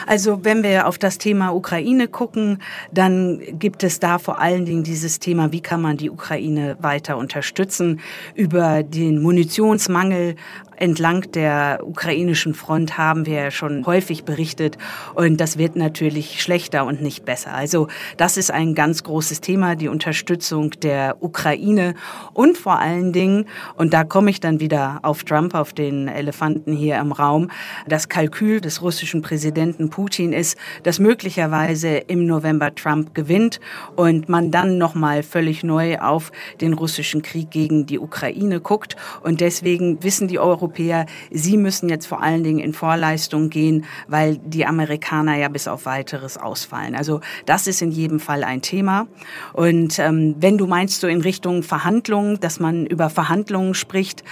Also 0.07 0.43
wenn 0.43 0.63
wir 0.63 0.88
auf 0.88 0.98
das 0.98 1.17
Thema 1.17 1.53
Ukraine 1.53 2.07
gucken, 2.07 2.60
dann 2.91 3.41
gibt 3.60 3.83
es 3.83 4.00
da 4.00 4.19
vor 4.19 4.39
allen 4.39 4.65
Dingen 4.65 4.83
dieses 4.83 5.19
Thema, 5.19 5.51
wie 5.51 5.62
kann 5.62 5.81
man 5.81 5.98
die 5.98 6.10
Ukraine 6.10 6.77
weiter 6.79 7.17
unterstützen 7.17 8.00
über 8.36 8.83
den 8.83 9.22
Munitionsmangel 9.22 10.36
entlang 10.83 11.31
der 11.31 11.79
ukrainischen 11.85 12.53
Front 12.53 12.97
haben 12.97 13.25
wir 13.25 13.35
ja 13.35 13.51
schon 13.51 13.85
häufig 13.85 14.25
berichtet. 14.25 14.77
Und 15.15 15.39
das 15.39 15.57
wird 15.57 15.77
natürlich 15.77 16.41
schlechter 16.41 16.85
und 16.85 17.01
nicht 17.01 17.23
besser. 17.23 17.53
Also 17.53 17.87
das 18.17 18.35
ist 18.35 18.51
ein 18.51 18.75
ganz 18.75 19.01
großes 19.03 19.39
Thema, 19.39 19.77
die 19.77 19.87
Unterstützung 19.87 20.71
der 20.71 21.23
Ukraine. 21.23 21.93
Und 22.33 22.57
vor 22.57 22.79
allen 22.79 23.13
Dingen, 23.13 23.45
und 23.77 23.93
da 23.93 24.03
komme 24.03 24.29
ich 24.29 24.41
dann 24.41 24.59
wieder 24.59 24.99
auf 25.03 25.23
Trump, 25.23 25.55
auf 25.55 25.71
den 25.71 26.09
Elefanten 26.09 26.73
hier 26.73 26.97
im 26.97 27.13
Raum, 27.13 27.49
das 27.87 28.09
Kalkül 28.09 28.59
des 28.59 28.81
russischen 28.81 29.21
Präsidenten 29.21 29.89
Putin 29.89 30.33
ist, 30.33 30.57
dass 30.83 30.99
möglicherweise 30.99 31.95
im 31.95 32.25
November 32.25 32.75
Trump 32.75 33.15
gewinnt 33.15 33.61
und 33.95 34.27
man 34.27 34.51
dann 34.51 34.77
nochmal 34.77 35.23
völlig 35.23 35.63
neu 35.63 35.99
auf 35.99 36.33
den 36.59 36.73
russischen 36.73 37.21
Krieg 37.21 37.51
gegen 37.51 37.85
die 37.85 37.99
Ukraine 37.99 38.59
guckt. 38.59 38.97
Und 39.21 39.39
deswegen 39.39 40.03
wissen 40.03 40.27
die 40.27 40.39
Europäer, 40.39 40.72
Europäer, 40.73 41.05
sie 41.29 41.57
müssen 41.57 41.89
jetzt 41.89 42.07
vor 42.07 42.21
allen 42.21 42.43
Dingen 42.43 42.59
in 42.59 42.73
Vorleistung 42.73 43.49
gehen, 43.49 43.85
weil 44.07 44.37
die 44.37 44.65
Amerikaner 44.65 45.37
ja 45.37 45.47
bis 45.47 45.67
auf 45.67 45.85
weiteres 45.85 46.37
ausfallen. 46.37 46.95
Also 46.95 47.21
das 47.45 47.67
ist 47.67 47.81
in 47.81 47.91
jedem 47.91 48.19
Fall 48.19 48.43
ein 48.43 48.61
Thema. 48.61 49.07
Und 49.53 49.99
ähm, 49.99 50.35
wenn 50.39 50.57
du 50.57 50.65
meinst 50.65 51.01
so 51.01 51.07
in 51.07 51.21
Richtung 51.21 51.61
Verhandlungen, 51.61 52.39
dass 52.39 52.59
man 52.59 52.87
über 52.87 53.09
Verhandlungen 53.09 53.75
spricht, 53.75 54.23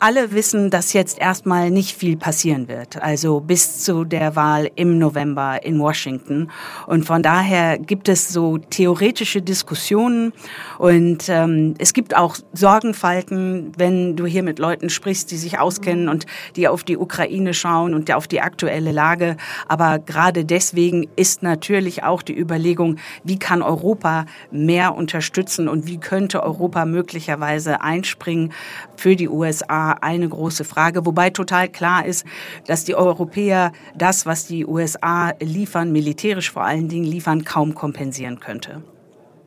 alle 0.00 0.32
wissen, 0.32 0.70
dass 0.70 0.94
jetzt 0.94 1.18
erstmal 1.18 1.70
nicht 1.70 1.96
viel 1.96 2.16
passieren 2.16 2.68
wird, 2.68 3.00
also 3.02 3.40
bis 3.40 3.84
zu 3.84 4.04
der 4.04 4.34
Wahl 4.34 4.70
im 4.74 4.98
November 4.98 5.62
in 5.62 5.78
Washington. 5.78 6.50
Und 6.86 7.04
von 7.04 7.22
daher 7.22 7.78
gibt 7.78 8.08
es 8.08 8.30
so 8.30 8.56
theoretische 8.58 9.42
Diskussionen 9.42 10.32
und 10.78 11.28
ähm, 11.28 11.74
es 11.78 11.92
gibt 11.92 12.16
auch 12.16 12.36
Sorgenfalten, 12.54 13.72
wenn 13.76 14.16
du 14.16 14.24
hier 14.24 14.42
mit 14.42 14.58
Leuten 14.58 14.88
sprichst, 14.88 15.30
die 15.30 15.36
sich 15.36 15.58
auskennen 15.58 16.08
und 16.08 16.24
die 16.56 16.66
auf 16.66 16.82
die 16.82 16.96
Ukraine 16.96 17.52
schauen 17.52 17.92
und 17.92 18.10
auf 18.12 18.26
die 18.26 18.40
aktuelle 18.40 18.92
Lage. 18.92 19.36
Aber 19.68 19.98
gerade 19.98 20.46
deswegen 20.46 21.08
ist 21.16 21.42
natürlich 21.42 22.04
auch 22.04 22.22
die 22.22 22.36
Überlegung, 22.36 22.96
wie 23.22 23.38
kann 23.38 23.60
Europa 23.60 24.24
mehr 24.50 24.94
unterstützen 24.94 25.68
und 25.68 25.86
wie 25.86 25.98
könnte 25.98 26.42
Europa 26.42 26.86
möglicherweise 26.86 27.82
einspringen 27.82 28.52
für 29.00 29.16
die 29.16 29.28
USA 29.28 29.92
eine 29.92 30.28
große 30.28 30.64
Frage, 30.64 31.06
wobei 31.06 31.30
total 31.30 31.68
klar 31.68 32.04
ist, 32.04 32.26
dass 32.66 32.84
die 32.84 32.94
Europäer 32.94 33.72
das, 33.94 34.26
was 34.26 34.46
die 34.46 34.66
USA 34.66 35.32
liefern, 35.40 35.90
militärisch 35.90 36.50
vor 36.50 36.64
allen 36.64 36.88
Dingen 36.88 37.06
liefern, 37.06 37.44
kaum 37.44 37.74
kompensieren 37.74 38.40
könnte. 38.40 38.82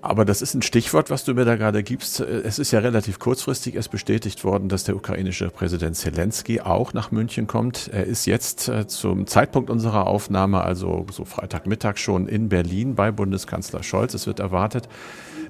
Aber 0.04 0.26
das 0.26 0.42
ist 0.42 0.54
ein 0.54 0.62
Stichwort, 0.62 1.10
was 1.10 1.24
du 1.24 1.34
mir 1.34 1.46
da 1.46 1.56
gerade 1.56 1.82
gibst. 1.82 2.20
Es 2.20 2.60
ist 2.60 2.72
ja 2.72 2.80
relativ 2.80 3.20
kurzfristig 3.20 3.76
erst 3.76 3.90
bestätigt 3.90 4.44
worden, 4.44 4.68
dass 4.68 4.84
der 4.84 4.98
ukrainische 4.98 5.50
Präsident 5.50 5.96
Zelensky 5.96 6.60
auch 6.60 6.92
nach 6.92 7.12
München 7.12 7.48
kommt. 7.48 7.88
Er 7.88 8.04
ist 8.06 8.26
jetzt 8.26 8.68
äh, 8.68 8.86
zum 8.86 9.28
Zeitpunkt 9.28 9.70
unserer 9.70 10.08
Aufnahme, 10.08 10.62
also 10.62 11.06
so 11.10 11.24
Freitagmittag 11.24 11.96
schon 11.96 12.28
in 12.28 12.50
Berlin 12.50 12.96
bei 12.96 13.14
Bundeskanzler 13.14 13.82
Scholz. 13.82 14.14
Es 14.14 14.28
wird 14.28 14.42
erwartet, 14.42 14.90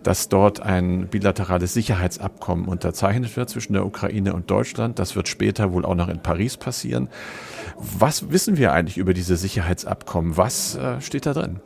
dass 0.04 0.30
dort 0.30 0.60
ein 0.60 1.08
bilaterales 1.08 1.74
Sicherheitsabkommen 1.74 2.68
unterzeichnet 2.68 3.36
wird 3.36 3.50
zwischen 3.50 3.74
der 3.74 3.86
Ukraine 3.86 4.34
und 4.34 4.52
Deutschland. 4.52 5.00
Das 5.00 5.16
wird 5.16 5.28
später 5.28 5.74
wohl 5.74 5.86
auch 5.86 5.96
noch 5.96 6.10
in 6.10 6.22
Paris 6.22 6.58
passieren. 6.58 7.10
Was 7.78 8.30
wissen 8.30 8.58
wir 8.58 8.74
eigentlich 8.74 8.98
über 8.98 9.14
diese 9.14 9.36
Sicherheitsabkommen? 9.36 10.38
Was 10.38 10.76
äh, 10.76 11.02
steht 11.02 11.26
da 11.26 11.34
drin? 11.34 11.60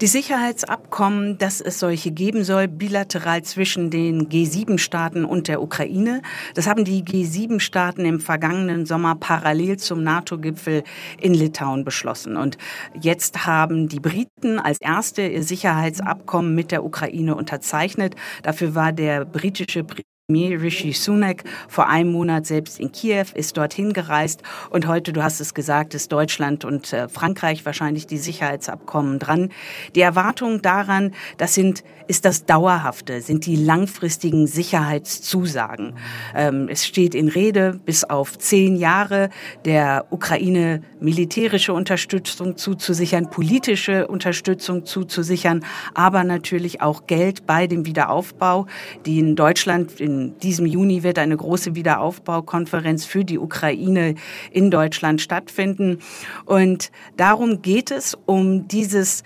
Die 0.00 0.06
Sicherheitsabkommen, 0.06 1.38
dass 1.38 1.60
es 1.60 1.78
solche 1.80 2.12
geben 2.28 2.44
soll, 2.44 2.68
bilateral 2.68 3.42
zwischen 3.42 3.88
den 3.88 4.28
G7-Staaten 4.28 5.24
und 5.24 5.48
der 5.48 5.62
Ukraine. 5.62 6.20
Das 6.52 6.66
haben 6.66 6.84
die 6.84 7.02
G7-Staaten 7.02 8.04
im 8.04 8.20
vergangenen 8.20 8.84
Sommer 8.84 9.14
parallel 9.14 9.78
zum 9.78 10.02
NATO-Gipfel 10.02 10.82
in 11.18 11.32
Litauen 11.32 11.84
beschlossen. 11.86 12.36
Und 12.36 12.58
jetzt 13.00 13.46
haben 13.46 13.88
die 13.88 14.00
Briten 14.00 14.58
als 14.58 14.78
erste 14.78 15.26
ihr 15.26 15.42
Sicherheitsabkommen 15.42 16.54
mit 16.54 16.70
der 16.70 16.84
Ukraine 16.84 17.34
unterzeichnet. 17.34 18.14
Dafür 18.42 18.74
war 18.74 18.92
der 18.92 19.24
britische 19.24 19.82
Rishi 20.30 20.92
Sunak 20.92 21.42
vor 21.68 21.88
einem 21.88 22.12
Monat 22.12 22.44
selbst 22.44 22.78
in 22.78 22.92
Kiew, 22.92 23.24
ist 23.32 23.56
dorthin 23.56 23.94
gereist 23.94 24.42
und 24.68 24.86
heute, 24.86 25.14
du 25.14 25.22
hast 25.22 25.40
es 25.40 25.54
gesagt, 25.54 25.94
ist 25.94 26.12
Deutschland 26.12 26.66
und 26.66 26.92
äh, 26.92 27.08
Frankreich 27.08 27.64
wahrscheinlich 27.64 28.06
die 28.06 28.18
Sicherheitsabkommen 28.18 29.18
dran. 29.20 29.48
Die 29.94 30.02
Erwartung 30.02 30.60
daran, 30.60 31.14
das 31.38 31.54
sind, 31.54 31.82
ist 32.08 32.26
das 32.26 32.44
Dauerhafte, 32.44 33.22
sind 33.22 33.46
die 33.46 33.56
langfristigen 33.56 34.46
Sicherheitszusagen. 34.46 35.94
Ähm, 36.34 36.68
es 36.68 36.86
steht 36.86 37.14
in 37.14 37.28
Rede, 37.28 37.80
bis 37.86 38.04
auf 38.04 38.36
zehn 38.36 38.76
Jahre 38.76 39.30
der 39.64 40.08
Ukraine 40.10 40.82
militärische 41.00 41.72
Unterstützung 41.72 42.58
zuzusichern, 42.58 43.30
politische 43.30 44.06
Unterstützung 44.06 44.84
zuzusichern, 44.84 45.64
aber 45.94 46.22
natürlich 46.22 46.82
auch 46.82 47.06
Geld 47.06 47.46
bei 47.46 47.66
dem 47.66 47.86
Wiederaufbau, 47.86 48.66
die 49.06 49.20
in 49.20 49.34
Deutschland 49.34 49.98
in 50.02 50.17
in 50.18 50.38
diesem 50.40 50.66
Juni 50.66 51.02
wird 51.02 51.18
eine 51.18 51.36
große 51.36 51.74
Wiederaufbaukonferenz 51.74 53.04
für 53.04 53.24
die 53.24 53.38
Ukraine 53.38 54.14
in 54.50 54.70
Deutschland 54.70 55.20
stattfinden. 55.20 55.98
Und 56.44 56.90
darum 57.16 57.62
geht 57.62 57.90
es 57.90 58.16
um 58.26 58.68
dieses, 58.68 59.22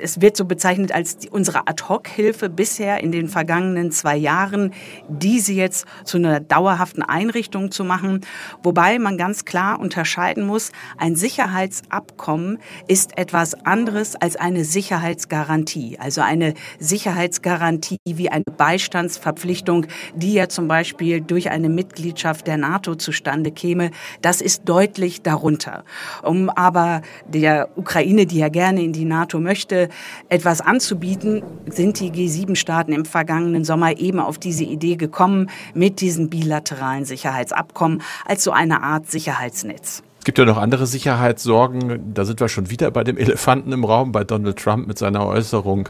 es 0.00 0.20
wird 0.20 0.36
so 0.36 0.44
bezeichnet 0.44 0.92
als 0.92 1.18
unsere 1.30 1.66
Ad-Hoc-Hilfe 1.66 2.48
bisher 2.48 3.02
in 3.02 3.12
den 3.12 3.28
vergangenen 3.28 3.90
zwei 3.90 4.16
Jahren, 4.16 4.72
diese 5.08 5.52
jetzt 5.52 5.86
zu 6.04 6.18
einer 6.18 6.40
dauerhaften 6.40 7.02
Einrichtung 7.02 7.70
zu 7.70 7.84
machen. 7.84 8.20
Wobei 8.62 8.98
man 8.98 9.18
ganz 9.18 9.44
klar 9.44 9.80
unterscheiden 9.80 10.46
muss, 10.46 10.72
ein 10.96 11.16
Sicherheitsabkommen 11.16 12.58
ist 12.86 13.18
etwas 13.18 13.54
anderes 13.64 14.16
als 14.16 14.36
eine 14.36 14.64
Sicherheitsgarantie. 14.64 15.98
Also 15.98 16.20
eine 16.20 16.54
Sicherheitsgarantie 16.78 17.98
wie 18.06 18.28
eine 18.28 18.44
Beistandsverpflichtung, 18.44 19.86
die 20.14 20.34
ja 20.34 20.48
zum 20.48 20.68
Beispiel 20.68 21.20
durch 21.20 21.50
eine 21.50 21.68
Mitgliedschaft 21.68 22.46
der 22.46 22.56
NATO 22.56 22.94
zustande 22.94 23.50
käme, 23.50 23.90
das 24.20 24.40
ist 24.40 24.68
deutlich 24.68 25.22
darunter. 25.22 25.84
Um 26.22 26.50
aber 26.50 27.02
der 27.26 27.68
Ukraine, 27.76 28.26
die 28.26 28.38
ja 28.38 28.48
gerne 28.48 28.82
in 28.82 28.92
die 28.92 29.04
NATO 29.04 29.40
möchte, 29.40 29.88
etwas 30.28 30.60
anzubieten, 30.60 31.42
sind 31.66 32.00
die 32.00 32.10
G7-Staaten 32.10 32.92
im 32.92 33.04
vergangenen 33.04 33.64
Sommer 33.64 33.98
eben 33.98 34.18
auf 34.18 34.38
diese 34.38 34.64
Idee 34.64 34.96
gekommen 34.96 35.50
mit 35.74 36.00
diesen 36.00 36.30
bilateralen 36.30 37.04
Sicherheitsabkommen 37.04 38.02
als 38.26 38.44
so 38.44 38.52
eine 38.52 38.82
Art 38.82 39.10
Sicherheitsnetz. 39.10 40.02
Es 40.22 40.24
gibt 40.24 40.38
ja 40.38 40.44
noch 40.44 40.56
andere 40.56 40.86
Sicherheitssorgen. 40.86 42.14
Da 42.14 42.24
sind 42.24 42.38
wir 42.38 42.48
schon 42.48 42.70
wieder 42.70 42.92
bei 42.92 43.02
dem 43.02 43.18
Elefanten 43.18 43.72
im 43.72 43.82
Raum, 43.82 44.12
bei 44.12 44.22
Donald 44.22 44.56
Trump 44.56 44.86
mit 44.86 44.96
seiner 44.96 45.26
Äußerung, 45.26 45.88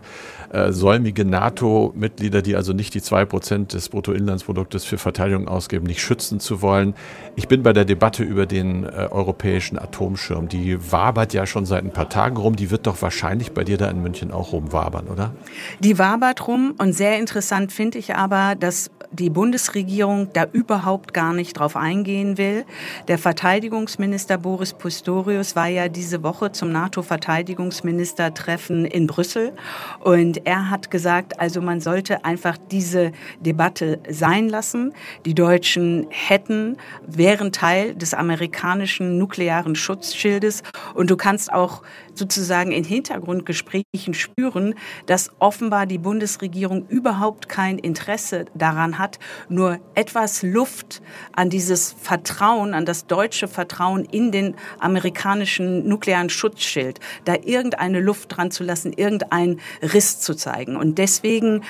äh, 0.50 0.72
säumige 0.72 1.26
NATO-Mitglieder, 1.26 2.40
die 2.40 2.56
also 2.56 2.72
nicht 2.72 2.94
die 2.94 3.02
zwei 3.02 3.26
Prozent 3.26 3.74
des 3.74 3.90
Bruttoinlandsproduktes 3.90 4.86
für 4.86 4.96
Verteidigung 4.96 5.48
ausgeben, 5.48 5.84
nicht 5.84 6.00
schützen 6.00 6.40
zu 6.40 6.62
wollen. 6.62 6.94
Ich 7.36 7.46
bin 7.46 7.62
bei 7.62 7.74
der 7.74 7.84
Debatte 7.84 8.22
über 8.22 8.46
den 8.46 8.84
äh, 8.84 9.08
europäischen 9.10 9.78
Atomschirm. 9.78 10.48
Die 10.48 10.78
wabert 10.90 11.34
ja 11.34 11.44
schon 11.44 11.66
seit 11.66 11.84
ein 11.84 11.92
paar 11.92 12.08
Tagen 12.08 12.38
rum. 12.38 12.56
Die 12.56 12.70
wird 12.70 12.86
doch 12.86 13.02
wahrscheinlich 13.02 13.52
bei 13.52 13.64
dir 13.64 13.76
da 13.76 13.90
in 13.90 14.00
München 14.00 14.30
auch 14.30 14.52
rumwabern, 14.52 15.08
oder? 15.08 15.34
Die 15.80 15.98
wabert 15.98 16.48
rum 16.48 16.72
und 16.78 16.94
sehr 16.94 17.18
interessant 17.18 17.70
finde 17.70 17.98
ich 17.98 18.14
aber, 18.14 18.54
dass 18.54 18.90
die 19.12 19.28
Bundesregierung 19.28 20.28
da 20.32 20.46
überhaupt 20.50 21.12
gar 21.12 21.34
nicht 21.34 21.58
drauf 21.58 21.76
eingehen 21.76 22.38
will. 22.38 22.64
Der 23.08 23.18
Verteidigungsminister 23.18 24.21
Boris 24.38 24.72
Pistorius 24.72 25.56
war 25.56 25.68
ja 25.68 25.88
diese 25.88 26.22
Woche 26.22 26.52
zum 26.52 26.72
NATO-Verteidigungsministertreffen 26.72 28.84
in 28.84 29.06
Brüssel 29.06 29.52
und 30.00 30.46
er 30.46 30.70
hat 30.70 30.90
gesagt, 30.90 31.40
also 31.40 31.60
man 31.60 31.80
sollte 31.80 32.24
einfach 32.24 32.56
diese 32.70 33.12
Debatte 33.40 33.98
sein 34.08 34.48
lassen. 34.48 34.92
Die 35.24 35.34
Deutschen 35.34 36.06
hätten, 36.10 36.76
wären 37.06 37.52
Teil 37.52 37.94
des 37.94 38.14
amerikanischen 38.14 39.18
nuklearen 39.18 39.74
Schutzschildes 39.74 40.62
und 40.94 41.10
du 41.10 41.16
kannst 41.16 41.52
auch 41.52 41.82
sozusagen 42.14 42.72
in 42.72 42.84
Hintergrundgesprächen 42.84 44.14
spüren, 44.14 44.74
dass 45.06 45.30
offenbar 45.38 45.86
die 45.86 45.98
Bundesregierung 45.98 46.86
überhaupt 46.88 47.48
kein 47.48 47.78
Interesse 47.78 48.46
daran 48.54 48.98
hat, 48.98 49.18
nur 49.48 49.78
etwas 49.94 50.42
Luft 50.42 51.02
an 51.32 51.50
dieses 51.50 51.92
Vertrauen, 51.92 52.74
an 52.74 52.84
das 52.84 53.06
deutsche 53.06 53.48
Vertrauen 53.48 54.04
in 54.04 54.32
den 54.32 54.54
amerikanischen 54.78 55.88
nuklearen 55.88 56.30
Schutzschild, 56.30 57.00
da 57.24 57.34
irgendeine 57.42 58.00
Luft 58.00 58.36
dran 58.36 58.50
zu 58.50 58.64
lassen, 58.64 58.92
irgendeinen 58.92 59.60
Riss 59.82 60.20
zu 60.20 60.34
zeigen. 60.34 60.76
Und 60.76 60.98
deswegen 60.98 61.62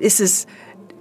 ist 0.00 0.20
es 0.20 0.46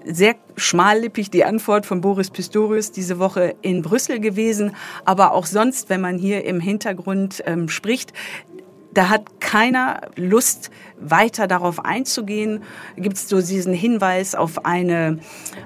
sehr 0.06 0.36
schmallippig 0.56 1.32
die 1.32 1.46
Antwort 1.46 1.86
von 1.86 2.02
Boris 2.02 2.30
Pistorius 2.30 2.92
diese 2.92 3.20
Woche 3.20 3.56
in 3.62 3.82
Brüssel 3.82 4.20
gewesen. 4.20 4.76
Aber 5.06 5.34
auch 5.34 5.46
sonst, 5.46 5.90
wenn 5.90 6.02
man 6.02 6.18
hier 6.18 6.46
im 6.46 6.60
Hintergrund 6.60 7.44
ähm, 7.46 7.70
spricht, 7.70 8.14
da 8.94 9.10
hat 9.10 9.40
keiner 9.40 10.02
Lust, 10.16 10.70
weiter 11.00 11.48
darauf 11.48 11.84
einzugehen. 11.84 12.64
Gibt 12.96 13.18
es 13.18 13.28
so 13.28 13.42
diesen 13.42 13.74
Hinweis 13.74 14.36
auf 14.36 14.66
eine, 14.66 15.20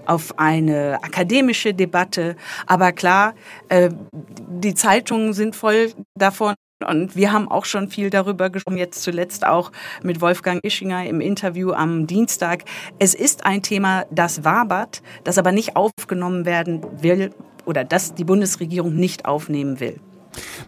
auf 0.06 0.40
eine 0.40 1.00
akademische 1.04 1.74
Debatte. 1.74 2.36
Aber 2.66 2.92
klar, 2.94 3.34
äh, 3.70 3.90
die 4.14 4.74
Zeitungen 4.74 5.34
sind 5.34 5.56
voll 5.56 5.92
davon, 6.16 6.56
und 6.86 7.16
wir 7.16 7.32
haben 7.32 7.50
auch 7.50 7.66
schon 7.66 7.90
viel 7.90 8.10
darüber 8.10 8.50
gesprochen, 8.50 8.78
jetzt 8.78 9.02
zuletzt 9.02 9.46
auch 9.46 9.72
mit 10.04 10.22
Wolfgang 10.22 10.64
Ischinger 10.64 11.06
im 11.08 11.22
Interview 11.22 11.72
am 11.72 12.06
Dienstag. 12.06 12.66
Es 13.00 13.16
ist 13.16 13.46
ein 13.46 13.64
Thema, 13.64 14.06
das 14.12 14.44
wabert, 14.44 15.02
das 15.24 15.38
aber 15.38 15.52
nicht 15.52 15.76
aufgenommen 15.76 16.46
werden 16.46 16.86
will 17.02 17.32
oder 17.66 17.84
das 17.84 18.14
die 18.14 18.24
Bundesregierung 18.24 18.96
nicht 18.96 19.26
aufnehmen 19.26 19.80
will. 19.80 20.00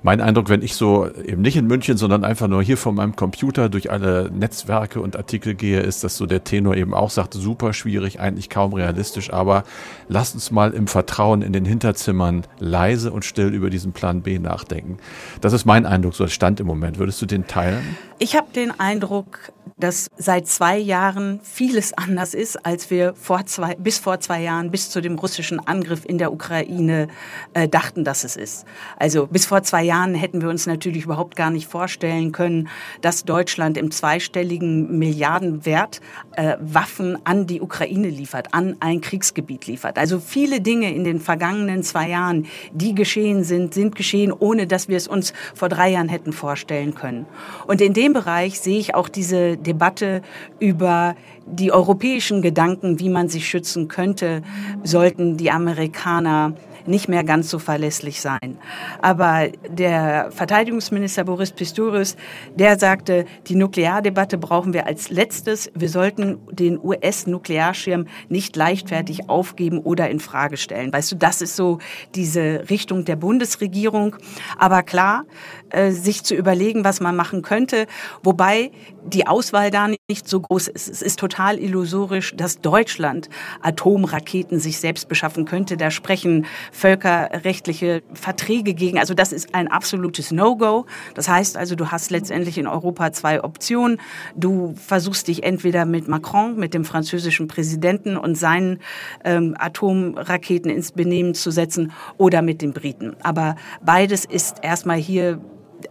Mein 0.04 0.22
Eindruck, 0.22 0.50
wenn 0.50 0.62
ich 0.62 0.76
so 0.76 1.08
eben 1.08 1.42
nicht 1.42 1.58
in 1.58 1.68
München, 1.68 1.98
sondern 1.98 2.24
einfach 2.24 2.48
nur 2.48 2.64
hier 2.64 2.78
vor 2.78 2.94
meinem 2.94 3.16
Computer 3.16 3.70
durch 3.70 3.92
alle 3.92 4.30
Netzwerke 4.32 5.02
und 5.02 5.16
Artikel 5.16 5.56
gehe, 5.56 5.82
ist, 5.82 6.04
dass 6.04 6.18
so 6.18 6.26
der 6.26 6.44
Tenor 6.44 6.76
eben 6.76 6.94
auch 6.94 7.10
sagt, 7.10 7.34
super 7.34 7.74
schwierig, 7.74 8.20
eigentlich 8.20 8.50
kaum 8.50 8.74
realistisch, 8.74 9.32
aber 9.32 9.64
lasst 10.08 10.36
uns 10.36 10.52
mal 10.52 10.72
im 10.72 10.88
Vertrauen 10.88 11.42
in 11.42 11.54
den 11.54 11.66
Hinterzimmern 11.66 12.44
leise 12.60 13.12
und 13.12 13.26
still 13.26 13.50
über 13.50 13.70
diesen 13.70 13.92
Plan 13.92 14.22
B 14.22 14.40
nachdenken. 14.40 14.98
Das 15.42 15.54
ist 15.54 15.66
mein 15.66 15.86
Eindruck, 15.86 16.16
so 16.16 16.24
als 16.24 16.34
Stand 16.34 16.60
im 16.60 16.68
Moment. 16.68 16.98
Würdest 17.00 17.22
du 17.22 17.26
den 17.26 17.48
teilen? 17.48 17.98
Ich 18.18 18.36
habe 18.36 18.48
den 18.54 18.78
Eindruck, 18.80 19.52
dass 19.80 20.10
seit 20.18 20.48
zwei 20.48 20.78
Jahren 20.78 21.40
vieles 21.42 21.94
anders 21.94 22.34
ist, 22.34 22.66
als 22.66 22.92
wir 22.92 23.14
vor 23.16 23.46
zwei, 23.46 23.76
bis 23.76 23.98
vor 23.98 24.20
zwei 24.20 24.42
Jahren, 24.42 24.72
bis 24.72 24.90
zu 24.90 25.02
dem 25.02 25.16
russischen 25.16 25.60
Angriff 25.60 26.04
in 26.06 26.18
der 26.18 26.34
Ukraine 26.34 27.08
äh, 27.54 27.68
dachten, 27.68 28.04
dass 28.04 28.24
es 28.24 28.36
ist. 28.36 28.66
Also 28.98 29.28
bis 29.28 29.46
vor 29.46 29.64
zwei 29.64 29.84
Jahren 29.84 30.16
hätten 30.16 30.42
wir 30.42 30.50
uns 30.50 30.68
natürlich 30.68 31.06
überhaupt 31.06 31.36
gar 31.36 31.50
nicht 31.50 31.68
vorstellen 31.68 32.32
können, 32.32 32.68
dass 33.02 33.24
Deutschland 33.24 33.78
im 33.78 33.92
zweistelligen 33.92 34.98
Milliardenwert 35.00 36.02
äh, 36.34 36.58
Waffen 36.60 37.18
an 37.26 37.48
die 37.48 37.62
Ukraine 37.62 38.10
liefert, 38.10 38.54
an 38.54 38.76
ein 38.82 39.02
Kriegsgebiet 39.02 39.68
liefert. 39.68 39.98
Also 39.98 40.20
viele 40.20 40.60
Dinge 40.62 40.94
in 40.94 41.04
den 41.04 41.20
vergangenen 41.20 41.84
zwei 41.84 42.10
Jahren, 42.10 42.48
die 42.74 42.96
geschehen 42.96 43.44
sind, 43.44 43.74
sind 43.74 43.96
geschehen, 43.96 44.34
ohne 44.38 44.68
dass 44.68 44.90
wir 44.90 44.98
es 44.98 45.08
uns 45.08 45.34
vor 45.56 45.70
drei 45.70 45.90
Jahren 45.92 46.10
hätten 46.10 46.34
vorstellen 46.34 46.96
können. 46.96 47.26
Und 47.68 47.82
in 47.82 47.94
dem 47.94 48.14
Bereich 48.14 48.60
sehe 48.60 48.80
ich 48.80 48.96
auch 48.96 49.08
diese 49.08 49.58
Debatte 49.70 50.22
über 50.60 51.16
die 51.46 51.72
europäischen 51.72 52.42
Gedanken, 52.42 53.00
wie 53.00 53.10
man 53.10 53.30
sich 53.30 53.48
schützen 53.48 53.88
könnte, 53.88 54.42
sollten 54.84 55.38
die 55.38 55.52
Amerikaner 55.52 56.54
nicht 56.86 57.08
mehr 57.08 57.24
ganz 57.24 57.50
so 57.50 57.60
verlässlich 57.60 58.20
sein. 58.20 58.58
Aber 59.02 59.50
der 59.70 60.32
Verteidigungsminister 60.32 61.24
Boris 61.24 61.52
Pistorius, 61.52 62.16
der 62.56 62.80
sagte, 62.80 63.26
die 63.48 63.56
Nukleardebatte 63.56 64.38
brauchen 64.38 64.74
wir 64.74 64.88
als 64.88 65.10
letztes. 65.10 65.72
Wir 65.76 65.90
sollten 65.90 66.40
den 66.52 66.80
US-Nuklearschirm 66.82 68.08
nicht 68.28 68.56
leichtfertig 68.56 69.30
aufgeben 69.30 69.80
oder 69.80 70.10
in 70.10 70.20
Frage 70.20 70.58
stellen. 70.58 70.92
Weißt 70.92 71.12
du, 71.12 71.16
das 71.16 71.42
ist 71.42 71.56
so 71.56 71.80
diese 72.16 72.70
Richtung 72.70 73.06
der 73.06 73.16
Bundesregierung. 73.16 74.16
Aber 74.58 74.84
klar, 74.84 75.26
äh, 75.70 75.92
sich 75.92 76.24
zu 76.24 76.34
überlegen, 76.34 76.84
was 76.84 77.00
man 77.00 77.16
machen 77.16 77.42
könnte, 77.42 77.86
wobei 78.24 78.72
die 79.14 79.28
Auswahl 79.28 79.72
da 79.72 79.88
nicht 79.88 80.28
so 80.28 80.40
groß 80.40 80.68
ist. 80.68 80.90
Es 80.90 81.02
ist 81.02 81.20
total 81.20 81.58
illusorisch, 81.58 82.36
dass 82.36 82.62
Deutschland 82.62 83.30
Atomraketen 83.62 84.60
sich 84.60 84.80
selbst 84.80 85.08
beschaffen 85.08 85.46
könnte. 85.46 85.78
Da 85.78 85.92
sprechen 85.92 86.46
völkerrechtliche 86.72 88.04
Verträge 88.14 88.74
gegen. 88.74 89.00
Also 89.00 89.14
das 89.14 89.32
ist 89.32 89.54
ein 89.56 89.68
absolutes 89.68 90.32
No-Go. 90.32 90.86
Das 91.16 91.28
heißt 91.28 91.58
also, 91.58 91.76
du 91.76 91.92
hast 91.92 92.12
letztendlich 92.12 92.58
in 92.58 92.68
Europa 92.68 93.12
zwei 93.12 93.44
Optionen. 93.44 94.00
Du 94.36 94.74
versuchst 94.76 95.28
dich 95.28 95.44
entweder 95.44 95.86
mit 95.86 96.08
Macron, 96.08 96.56
mit 96.58 96.74
dem 96.74 96.86
französischen 96.86 97.48
Präsidenten 97.48 98.18
und 98.18 98.36
seinen 98.36 98.80
ähm, 99.24 99.56
Atomraketen 99.58 100.70
ins 100.70 100.92
Benehmen 100.92 101.34
zu 101.34 101.52
setzen 101.52 101.92
oder 102.18 102.42
mit 102.42 102.62
den 102.62 102.74
Briten. 102.74 103.16
Aber 103.24 103.56
beides 103.84 104.26
ist 104.26 104.58
erstmal 104.62 104.98
hier, 104.98 105.42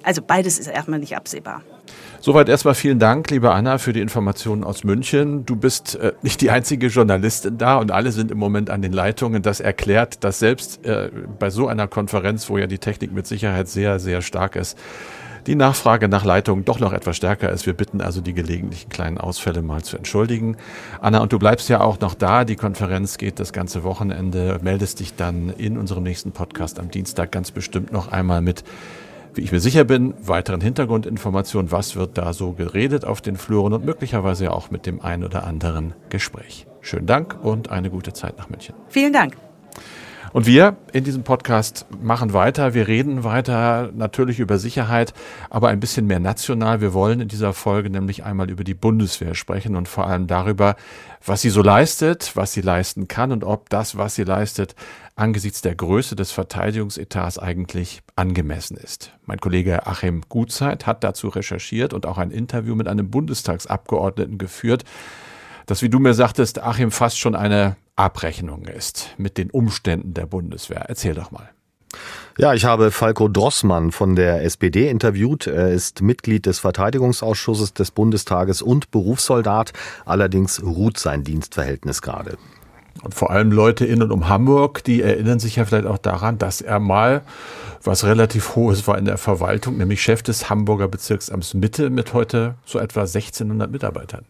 also 0.03 0.23
beides 0.23 0.59
ist 0.59 0.69
erstmal 0.69 0.99
nicht 0.99 1.17
absehbar. 1.17 1.63
Soweit 2.21 2.49
erstmal 2.49 2.75
vielen 2.75 2.99
Dank, 2.99 3.31
liebe 3.31 3.53
Anna, 3.53 3.79
für 3.79 3.93
die 3.93 4.01
Informationen 4.01 4.65
aus 4.65 4.83
München. 4.83 5.47
Du 5.47 5.55
bist 5.55 5.95
äh, 5.95 6.13
nicht 6.23 6.41
die 6.41 6.51
einzige 6.51 6.89
Journalistin 6.89 7.59
da 7.59 7.77
und 7.77 7.93
alle 7.93 8.11
sind 8.11 8.33
im 8.33 8.39
Moment 8.39 8.71
an 8.71 8.83
den 8.83 8.93
Leitungen. 8.93 9.41
Das 9.41 9.61
erklärt, 9.61 10.25
dass 10.25 10.41
selbst 10.41 10.85
äh, 10.85 11.11
bei 11.39 11.51
so 11.51 11.69
einer 11.69 11.87
Konferenz, 11.87 12.51
wo 12.51 12.59
ja 12.59 12.67
die 12.67 12.79
Technik 12.79 13.13
mit 13.13 13.29
Sicherheit 13.29 13.69
sehr, 13.69 14.01
sehr 14.01 14.21
stark 14.21 14.57
ist, 14.57 14.77
die 15.47 15.55
Nachfrage 15.55 16.09
nach 16.09 16.25
Leitungen 16.25 16.65
doch 16.65 16.81
noch 16.81 16.93
etwas 16.93 17.17
stärker 17.17 17.51
ist. 17.51 17.67
Wir 17.67 17.73
bitten 17.73 18.01
also 18.01 18.21
die 18.21 18.35
gelegentlichen 18.35 18.89
kleinen 18.89 19.19
Ausfälle 19.19 19.63
mal 19.63 19.83
zu 19.83 19.97
entschuldigen. 19.97 20.57
Anna, 21.01 21.21
und 21.21 21.33
du 21.33 21.39
bleibst 21.39 21.69
ja 21.69 21.81
auch 21.81 22.01
noch 22.01 22.15
da. 22.15 22.45
Die 22.45 22.57
Konferenz 22.57 23.17
geht 23.17 23.39
das 23.39 23.53
ganze 23.53 23.85
Wochenende. 23.85 24.59
Meldest 24.61 24.99
dich 24.99 25.15
dann 25.15 25.51
in 25.51 25.79
unserem 25.79 26.03
nächsten 26.03 26.33
Podcast 26.33 26.81
am 26.81 26.91
Dienstag 26.91 27.31
ganz 27.31 27.53
bestimmt 27.53 27.93
noch 27.93 28.11
einmal 28.11 28.43
mit 28.43 28.65
wie 29.35 29.43
ich 29.43 29.53
mir 29.53 29.61
sicher 29.61 29.85
bin, 29.85 30.15
weiteren 30.21 30.61
Hintergrundinformationen, 30.61 31.73
was 31.73 31.97
wird 31.97 32.19
da 32.19 32.33
so 32.33 32.53
geredet 32.53 33.05
auf 33.05 33.21
den 33.21 33.37
Fluren 33.37 33.73
und 33.73 33.85
möglicherweise 33.85 34.53
auch 34.53 34.71
mit 34.71 34.87
dem 34.87 35.01
ein 35.01 35.25
oder 35.25 35.45
anderen 35.45 35.95
Gespräch. 36.09 36.67
Schönen 36.81 37.07
Dank 37.07 37.37
und 37.43 37.71
eine 37.71 37.91
gute 37.91 38.13
Zeit 38.13 38.39
nach 38.39 38.49
München. 38.49 38.75
Vielen 38.89 39.13
Dank. 39.13 39.37
Und 40.33 40.47
wir 40.47 40.77
in 40.93 41.05
diesem 41.05 41.23
Podcast 41.23 41.87
machen 42.03 42.33
weiter. 42.33 42.75
Wir 42.75 42.87
reden 42.87 43.25
weiter 43.25 43.91
natürlich 43.95 44.41
über 44.41 44.59
Sicherheit, 44.59 45.15
aber 45.49 45.69
ein 45.69 45.81
bisschen 45.81 46.07
mehr 46.07 46.21
national. 46.21 46.81
Wir 46.81 46.93
wollen 46.93 47.21
in 47.21 47.29
dieser 47.29 47.55
Folge 47.55 47.89
nämlich 47.89 48.25
einmal 48.25 48.51
über 48.51 48.65
die 48.65 48.75
Bundeswehr 48.75 49.35
sprechen 49.35 49.75
und 49.75 49.89
vor 49.89 50.07
allem 50.07 50.27
darüber, 50.27 50.77
was 51.25 51.41
sie 51.41 51.51
so 51.51 51.63
leistet, 51.63 52.33
was 52.35 52.53
sie 52.53 52.61
leisten 52.61 53.09
kann 53.09 53.33
und 53.33 53.43
ob 53.43 53.71
das, 53.71 53.97
was 53.97 54.15
sie 54.15 54.25
leistet, 54.25 54.75
angesichts 55.19 55.61
der 55.61 55.75
Größe 55.75 56.17
des 56.17 56.31
Verteidigungsetats 56.33 57.39
eigentlich 57.39 58.03
angemessen 58.17 58.77
ist. 58.77 59.13
Mein 59.27 59.39
Kollege 59.39 59.87
Achim 59.87 60.23
Gutzeit 60.29 60.87
hat 60.87 61.05
dazu 61.05 61.29
recherchiert 61.29 61.93
und 61.93 62.07
auch 62.07 62.19
ein 62.19 62.31
Interview 62.31 62.75
mit 62.75 62.89
einem 62.89 63.11
Bundestagsabgeordneten 63.11 64.39
geführt, 64.39 64.85
das, 65.67 65.83
wie 65.83 65.91
du 65.91 65.99
mir 65.99 66.15
sagtest, 66.15 66.63
Achim, 66.63 66.91
fast 66.91 67.19
schon 67.19 67.35
eine 67.35 67.77
Abrechnung 67.95 68.65
ist 68.65 69.15
mit 69.19 69.37
den 69.37 69.51
Umständen 69.51 70.15
der 70.15 70.25
Bundeswehr. 70.25 70.87
Erzähl 70.89 71.13
doch 71.13 71.31
mal. 71.31 71.51
Ja, 72.39 72.55
ich 72.55 72.65
habe 72.65 72.91
Falco 72.91 73.29
Drossmann 73.29 73.93
von 73.93 74.17
der 74.17 74.45
SPD 74.45 74.89
interviewt. 74.89 75.47
Er 75.47 75.71
ist 75.71 76.01
Mitglied 76.01 76.47
des 76.47 76.59
Verteidigungsausschusses 76.61 77.75
des 77.75 77.91
Bundestages 77.91 78.63
und 78.63 78.91
Berufssoldat. 78.91 79.73
Allerdings 80.07 80.63
ruht 80.63 80.99
sein 80.99 81.23
Dienstverhältnis 81.23 82.01
gerade. 82.01 82.39
Und 83.03 83.15
vor 83.15 83.31
allem 83.31 83.53
Leute 83.53 83.85
in 83.85 84.03
und 84.03 84.11
um 84.11 84.29
Hamburg, 84.29 84.83
die 84.85 85.03
erinnern 85.03 85.39
sich 85.39 85.57
ja 85.57 85.65
vielleicht 85.65 85.87
auch 85.87 85.99
daran, 85.99 86.39
dass 86.39 86.61
er 86.61 86.81
mal 86.81 87.23
was 87.83 88.05
relativ 88.05 88.57
Hohes 88.57 88.87
war 88.87 88.99
in 88.99 89.05
der 89.05 89.19
Verwaltung, 89.19 89.77
nämlich 89.79 90.03
Chef 90.03 90.23
des 90.23 90.51
Hamburger 90.51 90.89
Bezirksamts 90.89 91.55
Mitte 91.55 91.91
mit 91.91 92.13
heute 92.13 92.57
so 92.65 92.79
etwa 92.79 93.03
1600 93.03 93.71
Mitarbeitern. 93.71 94.25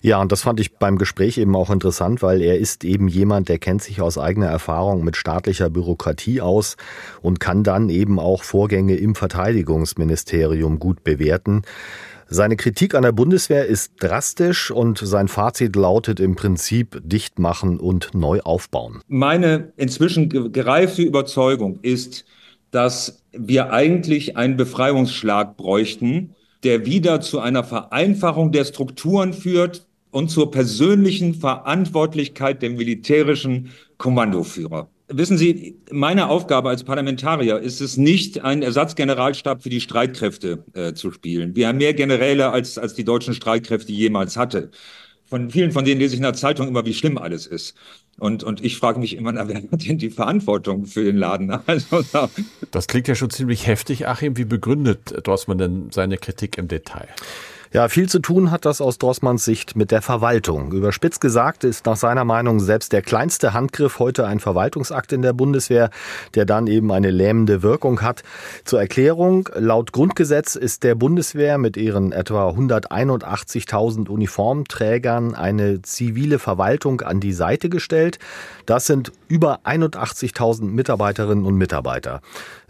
Ja, 0.00 0.20
und 0.20 0.32
das 0.32 0.42
fand 0.42 0.58
ich 0.58 0.76
beim 0.76 0.98
Gespräch 0.98 1.38
eben 1.38 1.54
auch 1.54 1.70
interessant, 1.70 2.22
weil 2.22 2.42
er 2.42 2.58
ist 2.58 2.84
eben 2.84 3.08
jemand, 3.08 3.48
der 3.48 3.58
kennt 3.58 3.82
sich 3.82 4.00
aus 4.00 4.18
eigener 4.18 4.48
Erfahrung 4.48 5.04
mit 5.04 5.16
staatlicher 5.16 5.70
Bürokratie 5.70 6.40
aus 6.40 6.76
und 7.20 7.38
kann 7.38 7.62
dann 7.62 7.88
eben 7.88 8.18
auch 8.18 8.42
Vorgänge 8.42 8.96
im 8.96 9.14
Verteidigungsministerium 9.14 10.78
gut 10.78 11.04
bewerten. 11.04 11.62
Seine 12.32 12.56
Kritik 12.56 12.94
an 12.94 13.02
der 13.02 13.12
Bundeswehr 13.12 13.66
ist 13.66 13.92
drastisch 14.00 14.70
und 14.70 14.96
sein 14.96 15.28
Fazit 15.28 15.76
lautet 15.76 16.18
im 16.18 16.34
Prinzip 16.34 16.98
dicht 17.04 17.38
machen 17.38 17.78
und 17.78 18.14
neu 18.14 18.40
aufbauen. 18.40 19.02
Meine 19.06 19.74
inzwischen 19.76 20.30
gereifte 20.50 21.02
Überzeugung 21.02 21.78
ist, 21.82 22.24
dass 22.70 23.22
wir 23.32 23.70
eigentlich 23.74 24.38
einen 24.38 24.56
Befreiungsschlag 24.56 25.58
bräuchten, 25.58 26.34
der 26.64 26.86
wieder 26.86 27.20
zu 27.20 27.38
einer 27.38 27.64
Vereinfachung 27.64 28.50
der 28.50 28.64
Strukturen 28.64 29.34
führt 29.34 29.86
und 30.10 30.30
zur 30.30 30.50
persönlichen 30.50 31.34
Verantwortlichkeit 31.34 32.62
der 32.62 32.70
militärischen 32.70 33.72
Kommandoführer. 33.98 34.88
Wissen 35.14 35.36
Sie, 35.36 35.76
meine 35.90 36.28
Aufgabe 36.28 36.70
als 36.70 36.84
Parlamentarier 36.84 37.58
ist 37.58 37.80
es 37.80 37.96
nicht, 37.98 38.42
einen 38.42 38.62
Ersatzgeneralstab 38.62 39.62
für 39.62 39.68
die 39.68 39.80
Streitkräfte 39.80 40.64
äh, 40.72 40.94
zu 40.94 41.10
spielen. 41.10 41.54
Wir 41.54 41.68
haben 41.68 41.78
mehr 41.78 41.92
Generäle, 41.92 42.50
als, 42.50 42.78
als 42.78 42.94
die 42.94 43.04
deutschen 43.04 43.34
Streitkräfte 43.34 43.92
jemals 43.92 44.36
hatte. 44.36 44.70
Von 45.26 45.50
vielen 45.50 45.72
von 45.72 45.84
denen 45.84 46.00
lese 46.00 46.14
ich 46.14 46.18
in 46.18 46.24
der 46.24 46.34
Zeitung 46.34 46.68
immer, 46.68 46.84
wie 46.86 46.94
schlimm 46.94 47.18
alles 47.18 47.46
ist. 47.46 47.74
Und, 48.18 48.42
und 48.42 48.64
ich 48.64 48.76
frage 48.76 49.00
mich 49.00 49.16
immer, 49.16 49.32
na, 49.32 49.48
wer 49.48 49.56
hat 49.56 49.86
denn 49.86 49.98
die 49.98 50.10
Verantwortung 50.10 50.86
für 50.86 51.04
den 51.04 51.16
Laden? 51.16 51.50
Also, 51.66 52.04
das 52.70 52.86
klingt 52.86 53.08
ja 53.08 53.14
schon 53.14 53.30
ziemlich 53.30 53.66
heftig, 53.66 54.06
Achim. 54.06 54.36
Wie 54.36 54.44
begründet 54.44 55.26
Drossmann 55.26 55.58
denn 55.58 55.88
seine 55.90 56.16
Kritik 56.16 56.56
im 56.56 56.68
Detail? 56.68 57.08
Ja, 57.72 57.88
viel 57.88 58.06
zu 58.06 58.18
tun 58.18 58.50
hat 58.50 58.66
das 58.66 58.82
aus 58.82 58.98
Drossmanns 58.98 59.46
Sicht 59.46 59.76
mit 59.76 59.90
der 59.92 60.02
Verwaltung. 60.02 60.72
Überspitzt 60.72 61.22
gesagt 61.22 61.64
ist 61.64 61.86
nach 61.86 61.96
seiner 61.96 62.26
Meinung 62.26 62.60
selbst 62.60 62.92
der 62.92 63.00
kleinste 63.00 63.54
Handgriff 63.54 63.98
heute 63.98 64.26
ein 64.26 64.40
Verwaltungsakt 64.40 65.10
in 65.10 65.22
der 65.22 65.32
Bundeswehr, 65.32 65.88
der 66.34 66.44
dann 66.44 66.66
eben 66.66 66.92
eine 66.92 67.10
lähmende 67.10 67.62
Wirkung 67.62 68.02
hat. 68.02 68.24
Zur 68.66 68.78
Erklärung, 68.78 69.48
laut 69.54 69.92
Grundgesetz 69.92 70.54
ist 70.54 70.82
der 70.82 70.96
Bundeswehr 70.96 71.56
mit 71.56 71.78
ihren 71.78 72.12
etwa 72.12 72.50
181.000 72.50 74.10
Uniformträgern 74.10 75.34
eine 75.34 75.80
zivile 75.80 76.38
Verwaltung 76.38 77.00
an 77.00 77.20
die 77.20 77.32
Seite 77.32 77.70
gestellt. 77.70 78.18
Das 78.66 78.84
sind 78.84 79.12
über 79.28 79.60
81.000 79.64 80.64
Mitarbeiterinnen 80.64 81.46
und 81.46 81.54
Mitarbeiter. 81.54 82.20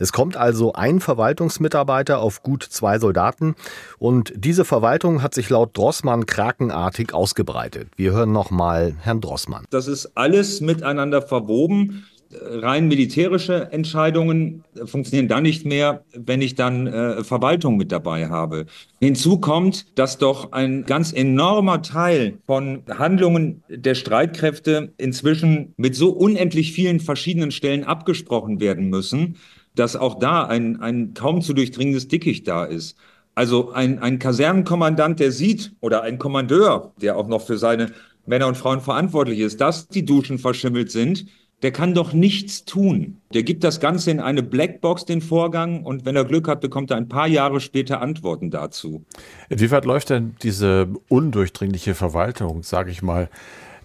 Es 0.03 0.13
kommt 0.13 0.37
also 0.37 0.73
ein 0.73 0.99
Verwaltungsmitarbeiter 0.99 2.19
auf 2.19 2.43
gut 2.43 2.65
zwei 2.65 2.99
Soldaten 2.99 3.55
und 4.01 4.33
diese 4.35 4.65
Verwaltung 4.65 5.23
hat 5.23 5.33
sich 5.33 5.49
laut 5.49 5.77
Drossmann 5.77 6.27
krakenartig 6.27 7.15
ausgebreitet. 7.15 7.89
Wir 7.95 8.11
hören 8.11 8.33
noch 8.33 8.51
mal 8.51 8.97
Herrn 9.01 9.21
Drossmann. 9.21 9.65
Das 9.71 9.87
ist 9.87 10.17
alles 10.17 10.61
miteinander 10.61 11.23
verwoben 11.23 12.03
rein 12.41 12.89
militärische 12.89 13.71
Entscheidungen 13.73 14.65
funktionieren 14.85 15.29
dann 15.29 15.43
nicht 15.43 15.67
mehr, 15.67 16.05
wenn 16.15 16.41
ich 16.41 16.55
dann 16.55 16.87
äh, 16.87 17.25
Verwaltung 17.25 17.77
mit 17.77 17.93
dabei 17.93 18.29
habe. 18.29 18.67
Hinzu 19.01 19.39
kommt, 19.39 19.99
dass 19.99 20.19
doch 20.19 20.53
ein 20.53 20.85
ganz 20.85 21.13
enormer 21.13 21.83
Teil 21.83 22.39
von 22.47 22.83
Handlungen 22.89 23.63
der 23.69 23.95
Streitkräfte 23.95 24.93
inzwischen 24.97 25.75
mit 25.77 25.95
so 25.95 26.11
unendlich 26.11 26.73
vielen 26.73 27.01
verschiedenen 27.01 27.51
Stellen 27.51 27.85
abgesprochen 27.85 28.61
werden 28.61 28.89
müssen, 28.89 29.37
dass 29.75 29.97
auch 29.97 30.19
da 30.19 30.45
ein, 30.45 30.81
ein 30.81 31.15
kaum 31.15 31.43
zu 31.43 31.53
durchdringendes 31.55 32.09
Dickicht 32.09 32.47
da 32.47 32.65
ist. 32.65 32.97
Also 33.35 33.73
ein, 33.73 33.99
ein 33.99 34.19
Kasernenkommandant, 34.19 35.19
der 35.19 35.33
sieht, 35.33 35.73
oder 35.81 36.03
ein 36.03 36.19
Kommandeur, 36.19 36.93
der 37.01 37.17
auch 37.17 37.29
noch 37.29 37.41
für 37.41 37.57
seine 37.57 37.93
Männer 38.27 38.47
und 38.47 38.57
Frauen 38.57 38.81
verantwortlich 38.81 39.39
ist, 39.41 39.61
dass 39.61 39.89
die 39.89 40.05
Duschen 40.05 40.39
verschimmelt 40.39 40.91
sind, 40.91 41.27
der 41.63 41.71
kann 41.71 41.95
doch 41.95 42.13
nichts 42.13 42.65
tun. 42.65 43.19
Der 43.33 43.45
gibt 43.45 43.63
das 43.63 43.79
Ganze 43.79 44.11
in 44.11 44.21
eine 44.21 44.43
Blackbox, 44.43 45.05
den 45.05 45.21
Vorgang, 45.21 45.85
und 45.85 46.05
wenn 46.05 46.17
er 46.17 46.25
Glück 46.25 46.49
hat, 46.49 46.61
bekommt 46.61 46.91
er 46.91 46.97
ein 46.97 47.09
paar 47.09 47.29
Jahre 47.29 47.61
später 47.61 48.01
Antworten 48.01 48.51
dazu. 48.51 49.05
Inwieweit 49.49 49.85
läuft 49.85 50.11
denn 50.11 50.35
diese 50.43 50.89
undurchdringliche 51.09 51.95
Verwaltung, 51.95 52.65
sage 52.65 52.91
ich 52.91 53.01
mal, 53.01 53.29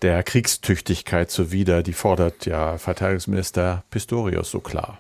der 0.02 0.24
Kriegstüchtigkeit 0.24 1.30
zuwider? 1.30 1.84
Die 1.84 1.94
fordert 1.94 2.48
ja 2.48 2.78
Verteidigungsminister 2.78 3.84
Pistorius 3.92 4.50
so 4.50 4.60
klar. 4.60 5.00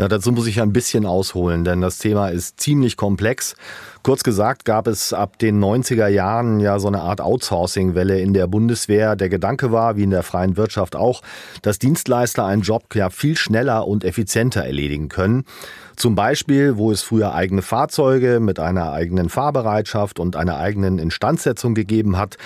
Ja, 0.00 0.08
dazu 0.08 0.32
muss 0.32 0.46
ich 0.46 0.62
ein 0.62 0.72
bisschen 0.72 1.04
ausholen, 1.04 1.62
denn 1.62 1.82
das 1.82 1.98
Thema 1.98 2.28
ist 2.28 2.58
ziemlich 2.58 2.96
komplex. 2.96 3.54
Kurz 4.02 4.22
gesagt 4.22 4.64
gab 4.64 4.86
es 4.86 5.12
ab 5.12 5.38
den 5.38 5.62
90er 5.62 6.06
Jahren 6.06 6.58
ja 6.58 6.78
so 6.78 6.88
eine 6.88 7.02
Art 7.02 7.20
Outsourcing-Welle 7.20 8.18
in 8.18 8.32
der 8.32 8.46
Bundeswehr. 8.46 9.14
Der 9.14 9.28
Gedanke 9.28 9.72
war, 9.72 9.98
wie 9.98 10.04
in 10.04 10.10
der 10.10 10.22
freien 10.22 10.56
Wirtschaft 10.56 10.96
auch, 10.96 11.20
dass 11.60 11.78
Dienstleister 11.78 12.46
einen 12.46 12.62
Job 12.62 12.94
ja 12.94 13.10
viel 13.10 13.36
schneller 13.36 13.86
und 13.86 14.02
effizienter 14.02 14.64
erledigen 14.64 15.10
können. 15.10 15.44
Zum 16.00 16.14
Beispiel, 16.14 16.78
wo 16.78 16.90
es 16.90 17.02
früher 17.02 17.34
eigene 17.34 17.60
Fahrzeuge 17.60 18.40
mit 18.40 18.58
einer 18.58 18.90
eigenen 18.90 19.28
Fahrbereitschaft 19.28 20.18
und 20.18 20.34
einer 20.34 20.56
eigenen 20.56 20.98
Instandsetzung 20.98 21.74
gegeben 21.74 22.16
hat, 22.16 22.38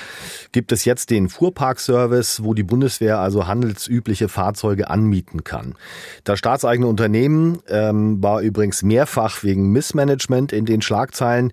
gibt 0.51 0.73
es 0.73 0.85
jetzt 0.85 1.11
den 1.11 1.29
Fuhrparkservice, 1.29 2.43
wo 2.43 2.53
die 2.55 2.65
Bundeswehr 2.65 3.21
also 3.21 3.47
handelsübliche 3.47 4.29
Fahrzeuge 4.29 4.91
anmieten 4.91 5.45
kann. 5.45 5.77
Das 6.25 6.41
staatseigene 6.41 6.89
Unternehmen 6.89 7.61
ähm, 7.69 8.21
war 8.21 8.41
übrigens 8.41 8.83
mehrfach 8.83 9.45
wegen 9.45 9.71
Missmanagement 9.71 10.53
in 10.53 10.65
den 10.65 10.83
Schlagzeilen. 10.83 11.53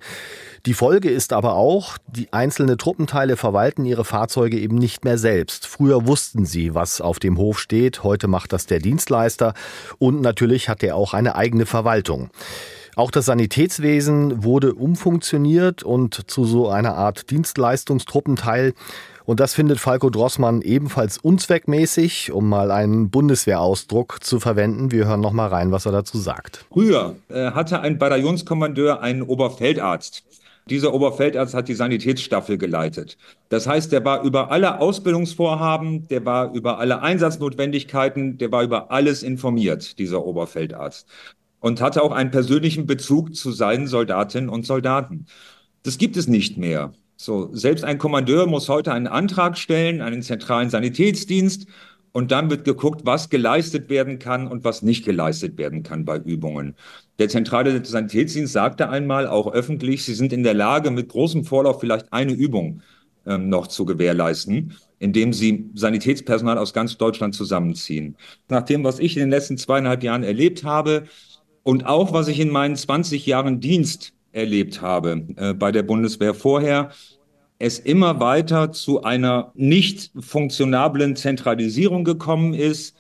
Die 0.68 0.76
Folge 0.76 1.10
ist 1.10 1.34
aber 1.34 1.56
auch, 1.56 1.98
die 2.06 2.32
einzelnen 2.32 2.78
Truppenteile 2.78 3.36
verwalten 3.36 3.84
ihre 3.84 4.06
Fahrzeuge 4.06 4.60
eben 4.60 4.76
nicht 4.76 5.04
mehr 5.04 5.18
selbst. 5.18 5.66
Früher 5.66 6.06
wussten 6.06 6.46
sie, 6.46 6.76
was 6.76 7.02
auf 7.02 7.18
dem 7.18 7.40
Hof 7.40 7.60
steht, 7.60 8.04
heute 8.04 8.28
macht 8.28 8.54
das 8.54 8.68
der 8.68 8.78
Dienstleister 8.78 9.56
und 9.98 10.22
natürlich 10.22 10.70
hat 10.70 10.84
er 10.84 10.96
auch 10.96 11.16
eine 11.16 11.36
eigene 11.36 11.66
Verwaltung. 11.66 12.30
Auch 12.96 13.10
das 13.10 13.26
Sanitätswesen 13.26 14.44
wurde 14.44 14.76
umfunktioniert 14.76 15.82
und 15.82 16.30
zu 16.30 16.46
so 16.46 16.70
einer 16.70 16.94
Art 16.94 17.32
Dienstleistungstruppenteil. 17.32 18.74
Und 19.26 19.40
das 19.40 19.56
findet 19.56 19.80
Falco 19.80 20.10
Drossmann 20.10 20.62
ebenfalls 20.62 21.18
unzweckmäßig, 21.18 22.32
um 22.32 22.50
mal 22.50 22.70
einen 22.70 23.10
Bundeswehrausdruck 23.10 24.24
zu 24.24 24.40
verwenden. 24.40 24.92
Wir 24.92 25.08
hören 25.08 25.22
noch 25.22 25.32
mal 25.32 25.48
rein, 25.48 25.72
was 25.72 25.86
er 25.86 25.92
dazu 25.92 26.20
sagt. 26.20 26.66
Früher 26.72 27.16
äh, 27.30 27.52
hatte 27.52 27.80
ein 27.80 27.98
Bataillonskommandeur 27.98 29.02
einen 29.02 29.22
Oberfeldarzt. 29.24 30.24
Dieser 30.70 30.94
Oberfeldarzt 30.94 31.54
hat 31.54 31.68
die 31.68 31.74
Sanitätsstaffel 31.74 32.58
geleitet. 32.58 33.18
Das 33.50 33.68
heißt, 33.68 33.92
der 33.92 34.06
war 34.06 34.24
über 34.24 34.52
alle 34.52 34.80
Ausbildungsvorhaben, 34.80 36.08
der 36.08 36.26
war 36.26 36.54
über 36.54 36.80
alle 36.80 37.02
Einsatznotwendigkeiten, 37.02 38.38
der 38.38 38.52
war 38.52 38.64
über 38.64 38.92
alles 38.92 39.24
informiert, 39.24 39.98
dieser 40.00 40.24
Oberfeldarzt. 40.26 41.08
Und 41.60 41.82
hatte 41.82 42.04
auch 42.04 42.12
einen 42.12 42.32
persönlichen 42.32 42.86
Bezug 42.86 43.36
zu 43.36 43.52
seinen 43.52 43.88
Soldatinnen 43.88 44.50
und 44.50 44.66
Soldaten. 44.66 45.26
Das 45.84 45.98
gibt 45.98 46.18
es 46.18 46.28
nicht 46.28 46.58
mehr. 46.58 46.94
So, 47.18 47.50
selbst 47.54 47.84
ein 47.84 48.00
Kommandeur 48.00 48.48
muss 48.48 48.68
heute 48.68 48.94
einen 48.94 49.08
Antrag 49.08 49.58
stellen, 49.58 50.02
einen 50.02 50.24
zentralen 50.24 50.70
Sanitätsdienst, 50.70 51.68
und 52.14 52.32
dann 52.32 52.50
wird 52.50 52.66
geguckt, 52.66 53.02
was 53.06 53.30
geleistet 53.30 53.90
werden 53.90 54.20
kann 54.20 54.48
und 54.48 54.64
was 54.64 54.82
nicht 54.82 55.06
geleistet 55.06 55.58
werden 55.58 55.84
kann 55.84 56.06
bei 56.06 56.18
Übungen. 56.18 56.76
Der 57.22 57.30
zentrale 57.30 57.86
Sanitätsdienst 57.86 58.52
sagte 58.52 58.90
einmal 58.90 59.28
auch 59.28 59.54
öffentlich, 59.54 60.04
sie 60.04 60.16
sind 60.16 60.34
in 60.34 60.42
der 60.42 60.56
Lage, 60.56 60.90
mit 60.90 61.08
großem 61.08 61.44
Vorlauf 61.44 61.80
vielleicht 61.80 62.12
eine 62.12 62.32
Übung 62.32 62.82
ähm, 63.28 63.48
noch 63.48 63.68
zu 63.68 63.86
gewährleisten, 63.86 64.76
indem 64.98 65.32
sie 65.32 65.70
Sanitätspersonal 65.76 66.58
aus 66.58 66.74
ganz 66.74 66.98
Deutschland 66.98 67.36
zusammenziehen. 67.36 68.18
Nach 68.50 68.64
dem, 68.64 68.84
was 68.84 68.98
ich 68.98 69.18
in 69.18 69.20
den 69.20 69.30
letzten 69.30 69.60
zweieinhalb 69.60 70.02
Jahren 70.02 70.24
erlebt 70.24 70.64
habe 70.64 71.04
und 71.62 71.86
auch 71.86 72.12
was 72.12 72.28
ich 72.28 72.40
in 72.40 72.50
meinen 72.50 72.76
20 72.76 73.24
Jahren 73.28 73.60
Dienst 73.60 74.14
erlebt 74.32 74.82
habe 74.82 75.28
äh, 75.36 75.54
bei 75.54 75.72
der 75.72 75.84
Bundeswehr 75.84 76.34
vorher, 76.34 76.90
es 77.60 77.78
immer 77.78 78.20
weiter 78.20 78.72
zu 78.72 79.04
einer 79.04 79.52
nicht 79.54 80.10
funktionablen 80.20 81.16
Zentralisierung 81.16 82.04
gekommen 82.04 82.56
ist, 82.56 82.96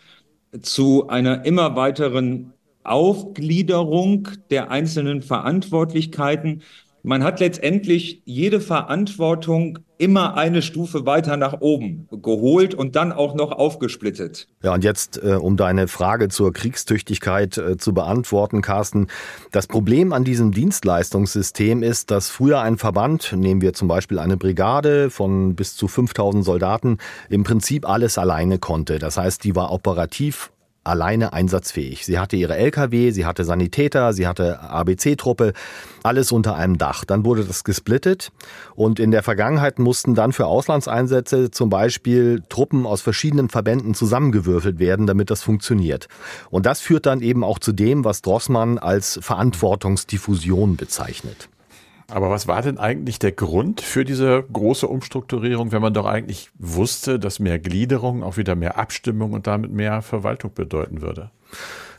zu 0.61 1.07
einer 1.07 1.43
immer 1.43 1.75
weiteren 1.75 2.53
Aufgliederung 2.83 4.27
der 4.49 4.71
einzelnen 4.71 5.21
Verantwortlichkeiten 5.21 6.61
man 7.03 7.23
hat 7.23 7.39
letztendlich 7.39 8.21
jede 8.25 8.61
Verantwortung 8.61 9.79
immer 9.97 10.35
eine 10.35 10.61
Stufe 10.61 11.05
weiter 11.05 11.35
nach 11.35 11.61
oben 11.61 12.07
geholt 12.11 12.75
und 12.75 12.95
dann 12.95 13.11
auch 13.11 13.33
noch 13.33 13.51
aufgesplittet. 13.51 14.47
Ja, 14.61 14.73
und 14.73 14.83
jetzt, 14.83 15.21
äh, 15.23 15.33
um 15.33 15.57
deine 15.57 15.87
Frage 15.87 16.29
zur 16.29 16.53
Kriegstüchtigkeit 16.53 17.57
äh, 17.57 17.77
zu 17.77 17.93
beantworten, 17.93 18.61
Carsten. 18.61 19.07
Das 19.51 19.67
Problem 19.67 20.13
an 20.13 20.23
diesem 20.23 20.51
Dienstleistungssystem 20.51 21.81
ist, 21.81 22.11
dass 22.11 22.29
früher 22.29 22.61
ein 22.61 22.77
Verband, 22.77 23.33
nehmen 23.35 23.61
wir 23.61 23.73
zum 23.73 23.87
Beispiel 23.87 24.19
eine 24.19 24.37
Brigade 24.37 25.09
von 25.09 25.55
bis 25.55 25.75
zu 25.75 25.87
5000 25.87 26.45
Soldaten, 26.45 26.97
im 27.29 27.43
Prinzip 27.43 27.87
alles 27.87 28.17
alleine 28.17 28.59
konnte. 28.59 28.99
Das 28.99 29.17
heißt, 29.17 29.43
die 29.43 29.55
war 29.55 29.71
operativ 29.71 30.51
alleine 30.83 31.33
einsatzfähig. 31.33 32.05
Sie 32.05 32.17
hatte 32.17 32.35
ihre 32.35 32.57
LKW, 32.57 33.11
sie 33.11 33.25
hatte 33.25 33.45
Sanitäter, 33.45 34.13
sie 34.13 34.27
hatte 34.27 34.61
ABC-Truppe, 34.61 35.53
alles 36.03 36.31
unter 36.31 36.55
einem 36.55 36.77
Dach. 36.77 37.05
Dann 37.05 37.23
wurde 37.23 37.45
das 37.45 37.63
gesplittet 37.63 38.31
und 38.75 38.99
in 38.99 39.11
der 39.11 39.21
Vergangenheit 39.21 39.77
mussten 39.77 40.15
dann 40.15 40.33
für 40.33 40.47
Auslandseinsätze 40.47 41.51
zum 41.51 41.69
Beispiel 41.69 42.41
Truppen 42.49 42.85
aus 42.85 43.01
verschiedenen 43.01 43.49
Verbänden 43.49 43.93
zusammengewürfelt 43.93 44.79
werden, 44.79 45.05
damit 45.05 45.29
das 45.29 45.43
funktioniert. 45.43 46.07
Und 46.49 46.65
das 46.65 46.81
führt 46.81 47.05
dann 47.05 47.21
eben 47.21 47.43
auch 47.43 47.59
zu 47.59 47.71
dem, 47.71 48.03
was 48.03 48.21
Drossmann 48.21 48.77
als 48.79 49.19
Verantwortungsdiffusion 49.21 50.77
bezeichnet. 50.77 51.49
Aber 52.11 52.29
was 52.29 52.45
war 52.45 52.61
denn 52.61 52.77
eigentlich 52.77 53.19
der 53.19 53.31
Grund 53.31 53.79
für 53.79 54.03
diese 54.03 54.43
große 54.51 54.85
Umstrukturierung, 54.85 55.71
wenn 55.71 55.81
man 55.81 55.93
doch 55.93 56.05
eigentlich 56.05 56.51
wusste, 56.59 57.19
dass 57.19 57.39
mehr 57.39 57.57
Gliederung 57.57 58.21
auch 58.21 58.35
wieder 58.35 58.55
mehr 58.55 58.77
Abstimmung 58.77 59.31
und 59.31 59.47
damit 59.47 59.71
mehr 59.71 60.01
Verwaltung 60.01 60.53
bedeuten 60.53 61.01
würde? 61.01 61.31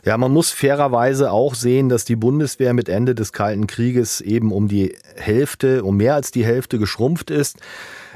Ja, 0.05 0.17
man 0.17 0.33
muss 0.33 0.51
fairerweise 0.51 1.31
auch 1.31 1.55
sehen, 1.55 1.87
dass 1.87 2.03
die 2.03 2.17
Bundeswehr 2.17 2.73
mit 2.73 2.89
Ende 2.89 3.15
des 3.15 3.31
Kalten 3.31 3.67
Krieges 3.67 4.19
eben 4.19 4.51
um 4.51 4.67
die 4.67 4.97
Hälfte, 5.15 5.85
um 5.85 5.95
mehr 5.95 6.15
als 6.15 6.31
die 6.31 6.43
Hälfte 6.43 6.77
geschrumpft 6.77 7.31
ist. 7.31 7.59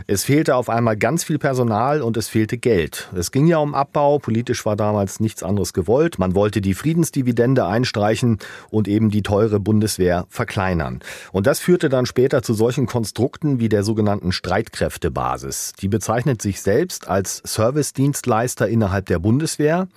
Es 0.05 0.25
fehlte 0.25 0.57
auf 0.57 0.69
einmal 0.69 0.97
ganz 0.97 1.23
viel 1.23 1.39
Personal 1.39 2.01
und 2.01 2.17
es 2.17 2.27
fehlte 2.27 2.57
Geld. 2.57 3.09
Es 3.15 3.31
ging 3.31 3.47
ja 3.47 3.59
um 3.59 3.73
Abbau, 3.73 4.19
politisch 4.19 4.65
war 4.65 4.75
damals 4.75 5.21
nichts 5.21 5.43
anderes 5.43 5.71
gewollt. 5.71 6.19
Man 6.19 6.35
wollte 6.35 6.59
die 6.59 6.73
Friedensdividende 6.73 7.65
einstreichen 7.65 8.39
und 8.69 8.89
eben 8.89 9.09
die 9.09 9.23
teure 9.23 9.61
Bundeswehr 9.61 10.25
verkleinern. 10.29 10.99
Und 11.31 11.47
das 11.47 11.59
führte 11.59 11.87
dann 11.87 12.05
später 12.05 12.43
zu 12.43 12.53
solchen 12.53 12.85
Konstrukten 12.85 13.61
wie 13.61 13.69
der 13.69 13.83
sogenannten 13.83 14.33
Streitkräftebasis. 14.33 15.71
Die 15.81 15.87
bezeichnet 15.87 16.41
sich 16.41 16.61
selbst 16.61 17.07
als 17.07 17.41
Servicedienstleister 17.45 18.67
innerhalb 18.67 19.05
der 19.05 19.19
Bundeswehr. 19.19 19.87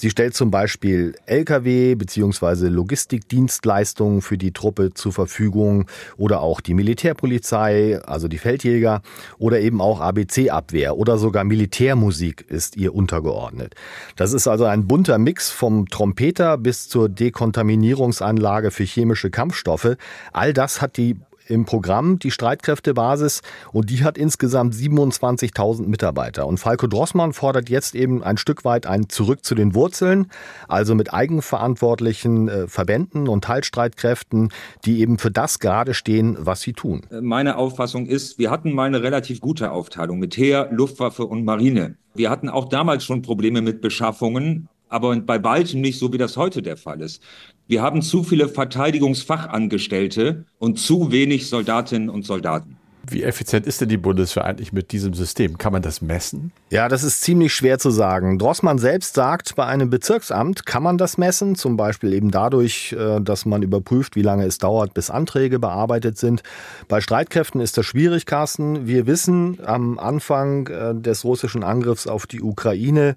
Sie 0.00 0.08
stellt 0.08 0.34
zum 0.34 0.50
Beispiel 0.50 1.14
Lkw 1.26 1.94
bzw. 1.94 2.68
Logistikdienstleistungen 2.68 4.22
für 4.22 4.38
die 4.38 4.50
Truppe 4.50 4.94
zur 4.94 5.12
Verfügung 5.12 5.90
oder 6.16 6.40
auch 6.40 6.62
die 6.62 6.72
Militärpolizei, 6.72 8.00
also 8.06 8.26
die 8.26 8.38
Feldjäger 8.38 9.02
oder 9.36 9.60
eben 9.60 9.82
auch 9.82 10.00
ABC-Abwehr 10.00 10.96
oder 10.96 11.18
sogar 11.18 11.44
Militärmusik 11.44 12.46
ist 12.48 12.78
ihr 12.78 12.94
untergeordnet. 12.94 13.74
Das 14.16 14.32
ist 14.32 14.48
also 14.48 14.64
ein 14.64 14.86
bunter 14.86 15.18
Mix 15.18 15.50
vom 15.50 15.86
Trompeter 15.86 16.56
bis 16.56 16.88
zur 16.88 17.10
Dekontaminierungsanlage 17.10 18.70
für 18.70 18.84
chemische 18.84 19.28
Kampfstoffe. 19.28 19.98
All 20.32 20.54
das 20.54 20.80
hat 20.80 20.96
die 20.96 21.18
im 21.50 21.64
Programm, 21.64 22.18
die 22.18 22.30
Streitkräftebasis, 22.30 23.42
und 23.72 23.90
die 23.90 24.04
hat 24.04 24.16
insgesamt 24.16 24.74
27.000 24.74 25.86
Mitarbeiter. 25.86 26.46
Und 26.46 26.58
Falco 26.58 26.86
Drossmann 26.86 27.32
fordert 27.32 27.68
jetzt 27.68 27.94
eben 27.94 28.22
ein 28.22 28.36
Stück 28.36 28.64
weit 28.64 28.86
ein 28.86 29.08
Zurück 29.08 29.44
zu 29.44 29.54
den 29.54 29.74
Wurzeln, 29.74 30.26
also 30.68 30.94
mit 30.94 31.12
eigenverantwortlichen 31.12 32.48
äh, 32.48 32.68
Verbänden 32.68 33.28
und 33.28 33.44
Teilstreitkräften, 33.44 34.50
die 34.84 35.00
eben 35.00 35.18
für 35.18 35.30
das 35.30 35.58
gerade 35.58 35.94
stehen, 35.94 36.36
was 36.40 36.60
sie 36.60 36.72
tun. 36.72 37.02
Meine 37.20 37.56
Auffassung 37.56 38.06
ist, 38.06 38.38
wir 38.38 38.50
hatten 38.50 38.72
mal 38.72 38.84
eine 38.84 39.02
relativ 39.02 39.40
gute 39.40 39.72
Aufteilung 39.72 40.18
mit 40.18 40.36
Heer, 40.36 40.68
Luftwaffe 40.70 41.26
und 41.26 41.44
Marine. 41.44 41.96
Wir 42.14 42.30
hatten 42.30 42.48
auch 42.48 42.68
damals 42.68 43.04
schon 43.04 43.22
Probleme 43.22 43.62
mit 43.62 43.80
Beschaffungen, 43.80 44.68
aber 44.90 45.16
bei 45.20 45.42
weitem 45.42 45.80
nicht 45.80 45.98
so, 45.98 46.12
wie 46.12 46.18
das 46.18 46.36
heute 46.36 46.60
der 46.60 46.76
Fall 46.76 47.00
ist. 47.00 47.22
Wir 47.66 47.82
haben 47.82 48.02
zu 48.02 48.24
viele 48.24 48.48
Verteidigungsfachangestellte 48.48 50.44
und 50.58 50.78
zu 50.78 51.12
wenig 51.12 51.48
Soldatinnen 51.48 52.10
und 52.10 52.26
Soldaten. 52.26 52.76
Wie 53.08 53.22
effizient 53.22 53.66
ist 53.66 53.80
denn 53.80 53.88
die 53.88 53.96
Bundeswehr 53.96 54.44
eigentlich 54.44 54.72
mit 54.72 54.92
diesem 54.92 55.14
System? 55.14 55.56
Kann 55.58 55.72
man 55.72 55.82
das 55.82 56.00
messen? 56.00 56.52
Ja, 56.70 56.88
das 56.88 57.02
ist 57.02 57.22
ziemlich 57.22 57.54
schwer 57.54 57.78
zu 57.78 57.90
sagen. 57.90 58.38
Drossmann 58.38 58.78
selbst 58.78 59.14
sagt, 59.14 59.56
bei 59.56 59.64
einem 59.66 59.88
Bezirksamt 59.90 60.66
kann 60.66 60.82
man 60.82 60.98
das 60.98 61.16
messen, 61.16 61.54
zum 61.54 61.76
Beispiel 61.76 62.12
eben 62.12 62.30
dadurch, 62.30 62.92
äh, 62.92 63.20
dass 63.20 63.46
man 63.46 63.62
überprüft, 63.62 64.16
wie 64.16 64.22
lange 64.22 64.44
es 64.44 64.58
dauert, 64.58 64.94
bis 64.94 65.10
Anträge 65.10 65.58
bearbeitet 65.58 66.18
sind. 66.18 66.42
Bei 66.88 67.00
Streitkräften 67.00 67.60
ist 67.60 67.78
das 67.78 67.86
schwierig, 67.86 68.26
Carsten. 68.26 68.86
Wir 68.86 69.06
wissen 69.06 69.58
am 69.64 69.98
Anfang 69.98 70.66
äh, 70.66 70.94
des 70.94 71.24
russischen 71.24 71.64
Angriffs 71.64 72.06
auf 72.06 72.26
die 72.26 72.42
Ukraine, 72.42 73.16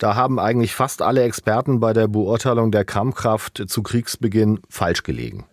da 0.00 0.16
haben 0.16 0.38
eigentlich 0.40 0.74
fast 0.74 1.02
alle 1.02 1.22
Experten 1.22 1.78
bei 1.78 1.92
der 1.92 2.08
Beurteilung 2.08 2.72
der 2.72 2.84
Kampfkraft 2.84 3.62
zu 3.68 3.82
Kriegsbeginn 3.82 4.60
falsch 4.68 5.02
gelegen. 5.02 5.44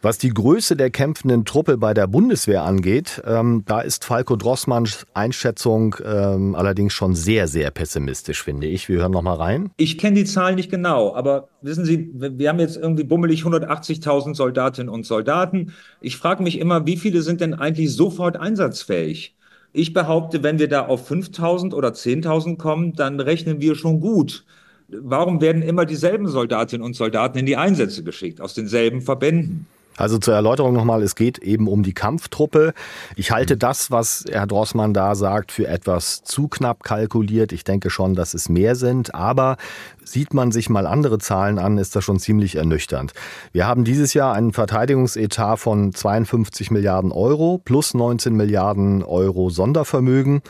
Was 0.00 0.18
die 0.18 0.30
Größe 0.30 0.76
der 0.76 0.90
kämpfenden 0.90 1.44
Truppe 1.44 1.76
bei 1.76 1.92
der 1.92 2.06
Bundeswehr 2.06 2.62
angeht, 2.62 3.20
ähm, 3.26 3.64
da 3.66 3.80
ist 3.80 4.04
Falco 4.04 4.36
Drossmanns 4.36 5.06
Einschätzung 5.12 5.96
ähm, 6.04 6.54
allerdings 6.54 6.92
schon 6.92 7.16
sehr, 7.16 7.48
sehr 7.48 7.72
pessimistisch, 7.72 8.44
finde 8.44 8.68
ich. 8.68 8.88
Wir 8.88 8.98
hören 9.00 9.10
noch 9.10 9.22
mal 9.22 9.34
rein. 9.34 9.70
Ich 9.76 9.98
kenne 9.98 10.16
die 10.16 10.24
Zahlen 10.24 10.54
nicht 10.54 10.70
genau, 10.70 11.14
aber 11.14 11.48
wissen 11.62 11.84
Sie, 11.84 12.10
wir 12.14 12.48
haben 12.48 12.60
jetzt 12.60 12.76
irgendwie 12.76 13.02
bummelig 13.02 13.42
180.000 13.42 14.36
Soldatinnen 14.36 14.88
und 14.88 15.04
Soldaten. 15.04 15.72
Ich 16.00 16.16
frage 16.16 16.44
mich 16.44 16.60
immer, 16.60 16.86
wie 16.86 16.96
viele 16.96 17.22
sind 17.22 17.40
denn 17.40 17.54
eigentlich 17.54 17.92
sofort 17.92 18.36
einsatzfähig? 18.36 19.34
Ich 19.72 19.92
behaupte, 19.92 20.42
wenn 20.42 20.58
wir 20.58 20.68
da 20.68 20.86
auf 20.86 21.10
5.000 21.10 21.74
oder 21.74 21.88
10.000 21.90 22.56
kommen, 22.56 22.94
dann 22.94 23.20
rechnen 23.20 23.60
wir 23.60 23.74
schon 23.74 24.00
gut. 24.00 24.44
Warum 24.88 25.40
werden 25.40 25.62
immer 25.62 25.84
dieselben 25.84 26.28
Soldatinnen 26.28 26.84
und 26.84 26.96
Soldaten 26.96 27.38
in 27.38 27.46
die 27.46 27.56
Einsätze 27.58 28.02
geschickt, 28.02 28.40
aus 28.40 28.54
denselben 28.54 29.02
Verbänden? 29.02 29.66
Also 29.98 30.18
zur 30.18 30.34
Erläuterung 30.34 30.72
nochmal, 30.72 31.02
es 31.02 31.16
geht 31.16 31.38
eben 31.38 31.68
um 31.68 31.82
die 31.82 31.92
Kampftruppe. 31.92 32.72
Ich 33.16 33.32
halte 33.32 33.54
mhm. 33.54 33.58
das, 33.58 33.90
was 33.90 34.24
Herr 34.30 34.46
Drossmann 34.46 34.94
da 34.94 35.14
sagt, 35.14 35.52
für 35.52 35.66
etwas 35.66 36.22
zu 36.22 36.48
knapp 36.48 36.84
kalkuliert. 36.84 37.52
Ich 37.52 37.64
denke 37.64 37.90
schon, 37.90 38.14
dass 38.14 38.32
es 38.32 38.48
mehr 38.48 38.76
sind, 38.76 39.14
aber 39.14 39.56
sieht 40.04 40.32
man 40.32 40.52
sich 40.52 40.70
mal 40.70 40.86
andere 40.86 41.18
Zahlen 41.18 41.58
an, 41.58 41.76
ist 41.78 41.96
das 41.96 42.04
schon 42.04 42.18
ziemlich 42.18 42.56
ernüchternd. 42.56 43.12
Wir 43.52 43.66
haben 43.66 43.84
dieses 43.84 44.14
Jahr 44.14 44.34
einen 44.34 44.52
Verteidigungsetat 44.52 45.58
von 45.58 45.92
52 45.92 46.70
Milliarden 46.70 47.12
Euro 47.12 47.60
plus 47.62 47.92
19 47.92 48.34
Milliarden 48.34 49.02
Euro 49.02 49.50
Sondervermögen. 49.50 50.42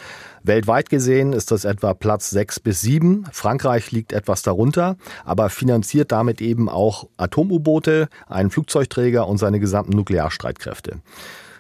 Weltweit 0.43 0.89
gesehen 0.89 1.33
ist 1.33 1.51
das 1.51 1.65
etwa 1.65 1.95
Platz 1.95 2.31
6 2.31 2.61
bis 2.61 2.81
7. 2.81 3.27
Frankreich 3.33 3.91
liegt 3.93 4.13
etwas 4.13 4.43
darunter, 4.43 4.97
aber 5.25 5.51
finanziert 5.51 6.13
damit 6.13 6.41
eben 6.41 6.69
auch 6.69 7.09
Atom-U-Boote, 7.17 8.09
einen 8.27 8.51
Flugzeugträger 8.51 9.27
und 9.27 9.39
seine 9.39 9.61
gesamten 9.61 9.97
Nuklearstreitkräfte. 9.97 11.01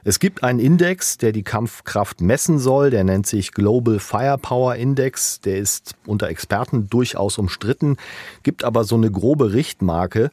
Es 0.04 0.18
gibt 0.18 0.42
einen 0.42 0.58
Index, 0.58 1.18
der 1.18 1.32
die 1.32 1.42
Kampfkraft 1.42 2.20
messen 2.20 2.58
soll. 2.58 2.90
Der 2.90 3.04
nennt 3.04 3.26
sich 3.26 3.52
Global 3.52 3.98
Firepower 3.98 4.76
Index. 4.76 5.40
Der 5.40 5.58
ist 5.58 5.94
unter 6.06 6.28
Experten 6.28 6.88
durchaus 6.88 7.38
umstritten, 7.38 7.96
gibt 8.42 8.64
aber 8.64 8.84
so 8.84 8.96
eine 8.96 9.10
grobe 9.10 9.52
Richtmarke. 9.52 10.30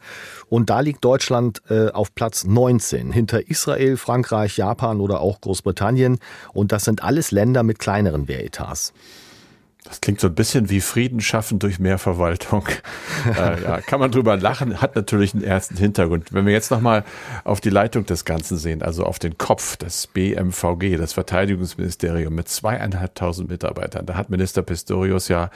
Und 0.50 0.70
da 0.70 0.80
liegt 0.80 1.04
Deutschland 1.04 1.62
äh, 1.70 1.90
auf 1.90 2.14
Platz 2.16 2.46
19 2.46 3.12
hinter 3.12 3.50
Israel, 3.50 3.98
Frankreich, 3.98 4.58
Japan 4.58 5.02
oder 5.02 5.22
auch 5.22 5.42
Großbritannien. 5.42 6.20
Und 6.54 6.72
das 6.72 6.86
sind 6.86 7.04
alles 7.04 7.32
Länder 7.32 7.64
mit 7.64 7.80
kleineren 7.80 8.28
Wehretats. 8.28 8.94
Das 9.86 10.02
klingt 10.02 10.20
so 10.20 10.28
ein 10.28 10.36
bisschen 10.36 10.70
wie 10.72 10.82
Frieden 10.82 11.22
schaffen 11.22 11.60
durch 11.60 11.78
mehr 11.80 12.00
Verwaltung. 12.00 12.68
äh, 13.26 13.62
ja, 13.62 13.82
kann 13.82 14.00
man 14.00 14.12
drüber 14.12 14.36
lachen, 14.36 14.82
hat 14.82 14.96
natürlich 14.96 15.36
einen 15.36 15.44
ersten 15.44 15.78
Hintergrund. 15.78 16.34
Wenn 16.34 16.48
wir 16.48 16.54
jetzt 16.54 16.72
nochmal 16.72 17.04
auf 17.44 17.62
die 17.62 17.70
Leitung 17.70 18.06
des 18.06 18.26
Ganzen 18.26 18.58
sehen, 18.58 18.82
also 18.82 19.04
auf 19.04 19.20
den 19.20 19.38
Kopf 19.38 19.78
des 19.78 20.08
BMVG, 20.08 20.98
das 20.98 21.14
Verteidigungsministerium 21.14 22.34
mit 22.34 22.50
zweieinhalbtausend 22.50 23.50
Mitarbeitern, 23.50 24.08
da 24.08 24.16
hat 24.16 24.32
Minister 24.32 24.64
Pistorius 24.64 25.28
ja 25.28 25.52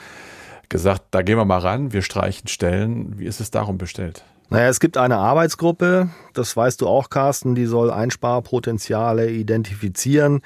gesagt, 0.68 1.02
da 1.10 1.22
gehen 1.22 1.36
wir 1.36 1.44
mal 1.44 1.58
ran, 1.58 1.92
wir 1.92 2.02
streichen 2.02 2.46
Stellen. 2.46 3.18
Wie 3.18 3.26
ist 3.26 3.40
es 3.40 3.50
darum 3.50 3.78
bestellt? 3.78 4.22
Naja, 4.52 4.68
es 4.68 4.80
gibt 4.80 4.96
eine 4.96 5.16
Arbeitsgruppe, 5.16 6.08
das 6.32 6.56
weißt 6.56 6.80
du 6.80 6.88
auch, 6.88 7.08
Carsten, 7.08 7.54
die 7.54 7.66
soll 7.66 7.88
Einsparpotenziale 7.88 9.30
identifizieren. 9.30 10.40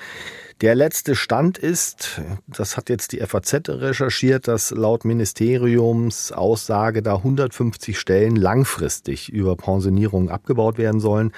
Der 0.60 0.74
letzte 0.74 1.16
Stand 1.16 1.56
ist, 1.56 2.20
das 2.46 2.76
hat 2.76 2.90
jetzt 2.90 3.12
die 3.12 3.20
FAZ 3.20 3.62
recherchiert, 3.66 4.46
dass 4.46 4.72
laut 4.72 5.06
Ministeriumsaussage 5.06 7.00
da 7.00 7.16
150 7.16 7.98
Stellen 7.98 8.36
langfristig 8.36 9.32
über 9.32 9.56
Pensionierungen 9.56 10.28
abgebaut 10.28 10.76
werden 10.76 11.00
sollen. 11.00 11.32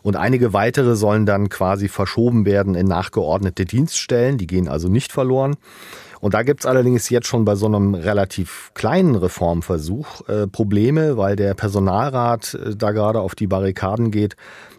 Und 0.00 0.14
einige 0.14 0.52
weitere 0.52 0.94
sollen 0.94 1.26
dann 1.26 1.48
quasi 1.48 1.88
verschoben 1.88 2.46
werden 2.46 2.76
in 2.76 2.86
nachgeordnete 2.86 3.64
Dienststellen. 3.64 4.38
Die 4.38 4.46
gehen 4.46 4.68
also 4.68 4.88
nicht 4.88 5.10
verloren. 5.10 5.56
Und 6.24 6.32
da 6.32 6.42
gibt's 6.42 6.64
allerdings 6.64 7.10
jetzt 7.10 7.26
schon 7.26 7.44
bei 7.44 7.54
so 7.54 7.66
einem 7.66 7.92
relativ 7.92 8.70
kleinen 8.72 9.14
Reformversuch 9.14 10.26
äh, 10.26 10.46
Probleme, 10.46 11.18
weil 11.18 11.36
der 11.36 11.52
Personalrat 11.52 12.54
äh, 12.54 12.74
da 12.74 12.92
gerade 12.92 13.20
auf 13.20 13.34
die 13.34 13.46
Barrikaden 13.46 14.10
geht. 14.10 14.34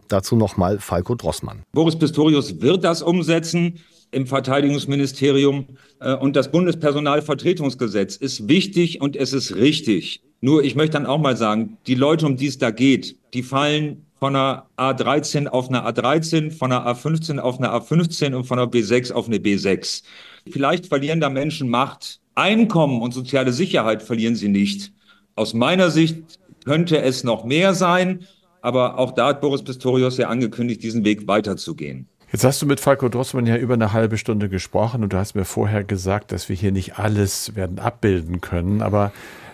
Dazu 0.08 0.36
nochmal 0.36 0.80
Falco 0.80 1.14
Drossmann. 1.14 1.62
Boris 1.72 2.00
Pistorius 2.00 2.62
wird 2.62 2.84
das 2.84 3.04
umsetzen 3.04 3.76
im 4.10 4.26
Verteidigungsministerium. 4.26 5.68
Äh, 6.00 6.16
und 6.16 6.36
das 6.36 6.50
Bundespersonalvertretungsgesetz 6.50 8.16
ist 8.16 8.50
wichtig 8.50 9.00
und 9.00 9.16
es 9.16 9.32
ist 9.32 9.56
richtig. 9.56 10.24
Nur 10.42 10.64
ich 10.64 10.74
möchte 10.74 10.94
dann 10.94 11.06
auch 11.06 11.20
mal 11.20 11.38
sagen, 11.38 11.78
die 11.86 11.94
Leute, 11.94 12.26
um 12.26 12.38
die 12.38 12.48
es 12.48 12.58
da 12.58 12.72
geht, 12.72 13.18
die 13.36 13.44
fallen 13.44 14.08
von 14.18 14.36
einer 14.36 14.66
A13 14.78 15.46
auf 15.46 15.70
eine 15.70 15.88
A13, 15.88 16.50
von 16.50 16.72
einer 16.72 16.88
A15 16.88 17.38
auf 17.38 17.60
eine 17.60 17.70
A15 17.70 18.34
und 18.34 18.46
von 18.46 18.58
einer 18.58 18.68
B6 18.68 19.12
auf 19.14 19.28
eine 19.28 19.38
B6. 19.38 20.02
Vielleicht 20.50 20.88
verlieren 20.88 21.20
da 21.20 21.30
Menschen 21.30 21.70
Macht. 21.70 22.20
Einkommen 22.36 23.02
und 23.02 23.14
soziale 23.14 23.52
Sicherheit 23.52 24.04
verlieren 24.04 24.36
sie 24.36 24.50
nicht. 24.50 24.92
Aus 25.36 25.54
meiner 25.54 25.90
Sicht 25.90 26.40
könnte 26.66 27.02
es 27.02 27.24
noch 27.24 27.46
mehr 27.46 27.74
sein, 27.74 28.28
aber 28.62 29.00
auch 29.00 29.12
da 29.12 29.28
hat 29.28 29.42
Boris 29.42 29.64
Pistorius 29.64 30.18
ja 30.18 30.28
angekündigt, 30.28 30.84
diesen 30.84 31.04
Weg 31.06 31.28
weiterzugehen. 31.28 32.08
Jetzt 32.32 32.44
hast 32.44 32.62
du 32.62 32.66
mit 32.66 32.80
Falco 32.80 33.10
Drossmann 33.10 33.46
ja 33.46 33.56
über 33.56 33.76
eine 33.76 33.94
halbe 33.94 34.18
Stunde 34.18 34.50
gesprochen 34.50 35.04
und 35.04 35.14
du 35.14 35.18
hast 35.18 35.36
mir 35.36 35.46
vorher 35.46 35.84
gesagt, 35.84 36.32
dass 36.32 36.50
wir 36.50 36.56
hier 36.56 36.72
nicht 36.72 37.00
alles 37.00 37.56
werden 37.56 37.80
abbilden 37.80 38.42
können. 38.42 38.82
Aber 38.82 39.12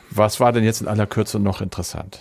was 0.10 0.40
war 0.40 0.52
denn 0.52 0.64
jetzt 0.64 0.82
in 0.82 0.88
aller 0.88 1.06
Kürze 1.06 1.40
noch 1.40 1.62
interessant? 1.62 2.20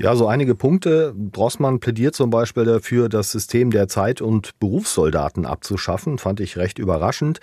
Ja, 0.00 0.14
so 0.14 0.28
einige 0.28 0.54
Punkte. 0.54 1.12
Drossmann 1.32 1.80
plädiert 1.80 2.14
zum 2.14 2.30
Beispiel 2.30 2.64
dafür, 2.64 3.08
das 3.08 3.32
System 3.32 3.72
der 3.72 3.88
Zeit- 3.88 4.20
und 4.20 4.56
Berufssoldaten 4.60 5.44
abzuschaffen. 5.44 6.18
Fand 6.18 6.38
ich 6.38 6.56
recht 6.56 6.78
überraschend. 6.78 7.40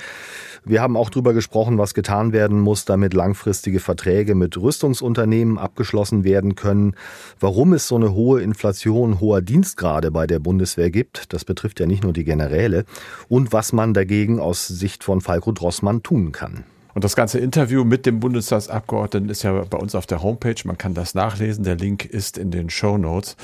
Wir 0.63 0.82
haben 0.82 0.96
auch 0.96 1.10
darüber 1.10 1.34
gesprochen, 1.34 1.78
was 1.78 1.94
getan 1.94 2.32
werden 2.32 2.62
muss, 2.62 2.86
damit 2.86 3.13
langfristige 3.13 3.82
Verträge 3.82 4.36
mit 4.36 4.56
Rüstungsunternehmen 4.56 5.58
abgeschlossen 5.58 6.24
werden 6.24 6.56
können. 6.56 6.96
Warum 7.41 7.74
es 7.74 7.89
so 7.89 7.98
eine 7.98 8.13
hohe 8.13 8.41
Inflation 8.41 9.20
hoher 9.20 9.41
Dienstgrade 9.41 10.10
bei 10.10 10.26
der 10.26 10.39
Bundeswehr 10.39 10.91
gibt, 10.91 11.34
das 11.34 11.44
betrifft 11.44 11.82
ja 11.82 11.88
nicht 11.88 12.04
nur 12.04 12.13
die 12.13 12.24
Generäle. 12.24 12.86
Und 13.28 13.52
was 13.52 13.74
man 13.74 13.94
dagegen 13.94 14.39
aus 14.39 14.65
Sicht 14.65 15.04
von 15.04 15.20
Falco 15.20 15.52
Drossmann 15.52 16.04
tun 16.04 16.32
kann. 16.32 16.63
Und 16.95 17.03
das 17.03 17.15
ganze 17.17 17.39
Interview 17.39 17.84
mit 17.84 18.05
dem 18.05 18.21
Bundestagsabgeordneten 18.21 19.29
ist 19.29 19.43
ja 19.43 19.51
bei 19.69 19.77
uns 19.77 19.95
auf 19.95 20.05
der 20.05 20.23
Homepage. 20.23 20.55
Man 20.63 20.77
kann 20.77 20.93
das 20.93 21.13
nachlesen. 21.13 21.65
Der 21.65 21.75
Link 21.75 22.05
ist 22.05 22.38
in 22.38 22.51
den 22.51 22.69
Show 22.69 22.97
Notes. 22.97 23.36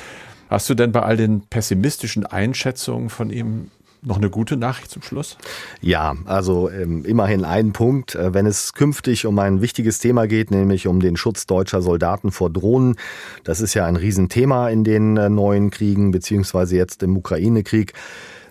Hast 0.50 0.70
du 0.70 0.74
denn 0.74 0.94
bei 0.94 1.02
all 1.02 1.18
den 1.18 1.42
pessimistischen 1.42 2.26
Einschätzungen 2.26 3.10
von 3.10 3.30
ihm 3.30 3.70
noch 4.04 4.18
eine 4.18 4.30
gute 4.30 4.56
Nachricht 4.56 4.90
zum 4.90 5.02
Schluss? 5.02 5.38
Ja, 5.82 6.16
also 6.26 6.70
ähm, 6.70 7.04
immerhin 7.04 7.44
ein 7.44 7.74
Punkt. 7.74 8.16
Äh, 8.16 8.34
wenn 8.34 8.46
es 8.46 8.74
künftig 8.74 9.26
um 9.26 9.38
ein 9.38 9.62
wichtiges 9.62 10.00
Thema 10.00 10.28
geht, 10.28 10.50
nämlich 10.50 10.88
um 10.88 11.02
den 11.02 11.18
Schutz 11.18 11.46
deutscher 11.46 11.82
Soldaten 11.82 12.32
vor 12.32 12.50
Drohnen, 12.50 12.96
das 13.44 13.60
ist 13.60 13.74
ja 13.74 13.86
ein 13.86 13.98
Riesenthema 13.98 14.70
in 14.70 14.86
den 14.86 15.18
äh, 15.18 15.30
neuen 15.30 15.72
Kriegen, 15.72 16.12
beziehungsweise 16.12 16.78
jetzt 16.78 17.04
im 17.04 17.18
Ukraine-Krieg. 17.18 17.94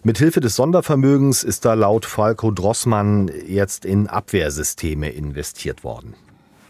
Mithilfe 0.03 0.41
des 0.41 0.57
Sondervermögens 0.57 1.45
ist 1.45 1.67
da 1.67 1.75
laut 1.75 2.07
Falco 2.07 2.51
Drossmann 2.51 3.31
jetzt 3.47 3.85
in 3.85 4.07
Abwehrsysteme 4.07 5.11
investiert 5.11 5.85
worden. 5.85 6.15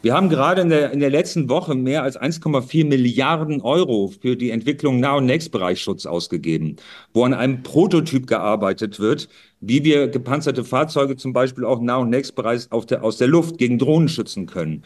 Wir 0.02 0.14
haben 0.14 0.30
gerade 0.30 0.62
in 0.62 0.68
der, 0.68 0.90
in 0.90 0.98
der 0.98 1.10
letzten 1.10 1.48
Woche 1.48 1.76
mehr 1.76 2.02
als 2.02 2.18
1,4 2.18 2.88
Milliarden 2.88 3.60
Euro 3.60 4.10
für 4.20 4.34
die 4.34 4.50
Entwicklung 4.50 4.98
Nah- 4.98 5.18
und 5.18 5.26
Next-Bereichsschutz 5.26 6.06
ausgegeben, 6.06 6.74
wo 7.12 7.22
an 7.22 7.32
einem 7.32 7.62
Prototyp 7.62 8.26
gearbeitet 8.26 8.98
wird, 8.98 9.28
wie 9.60 9.84
wir 9.84 10.08
gepanzerte 10.08 10.64
Fahrzeuge 10.64 11.14
zum 11.16 11.32
Beispiel 11.32 11.64
auch 11.64 11.80
Nah- 11.80 11.98
und 11.98 12.10
Next-Bereich 12.10 12.72
aus 12.72 13.16
der 13.18 13.28
Luft 13.28 13.58
gegen 13.58 13.78
Drohnen 13.78 14.08
schützen 14.08 14.46
können. 14.46 14.82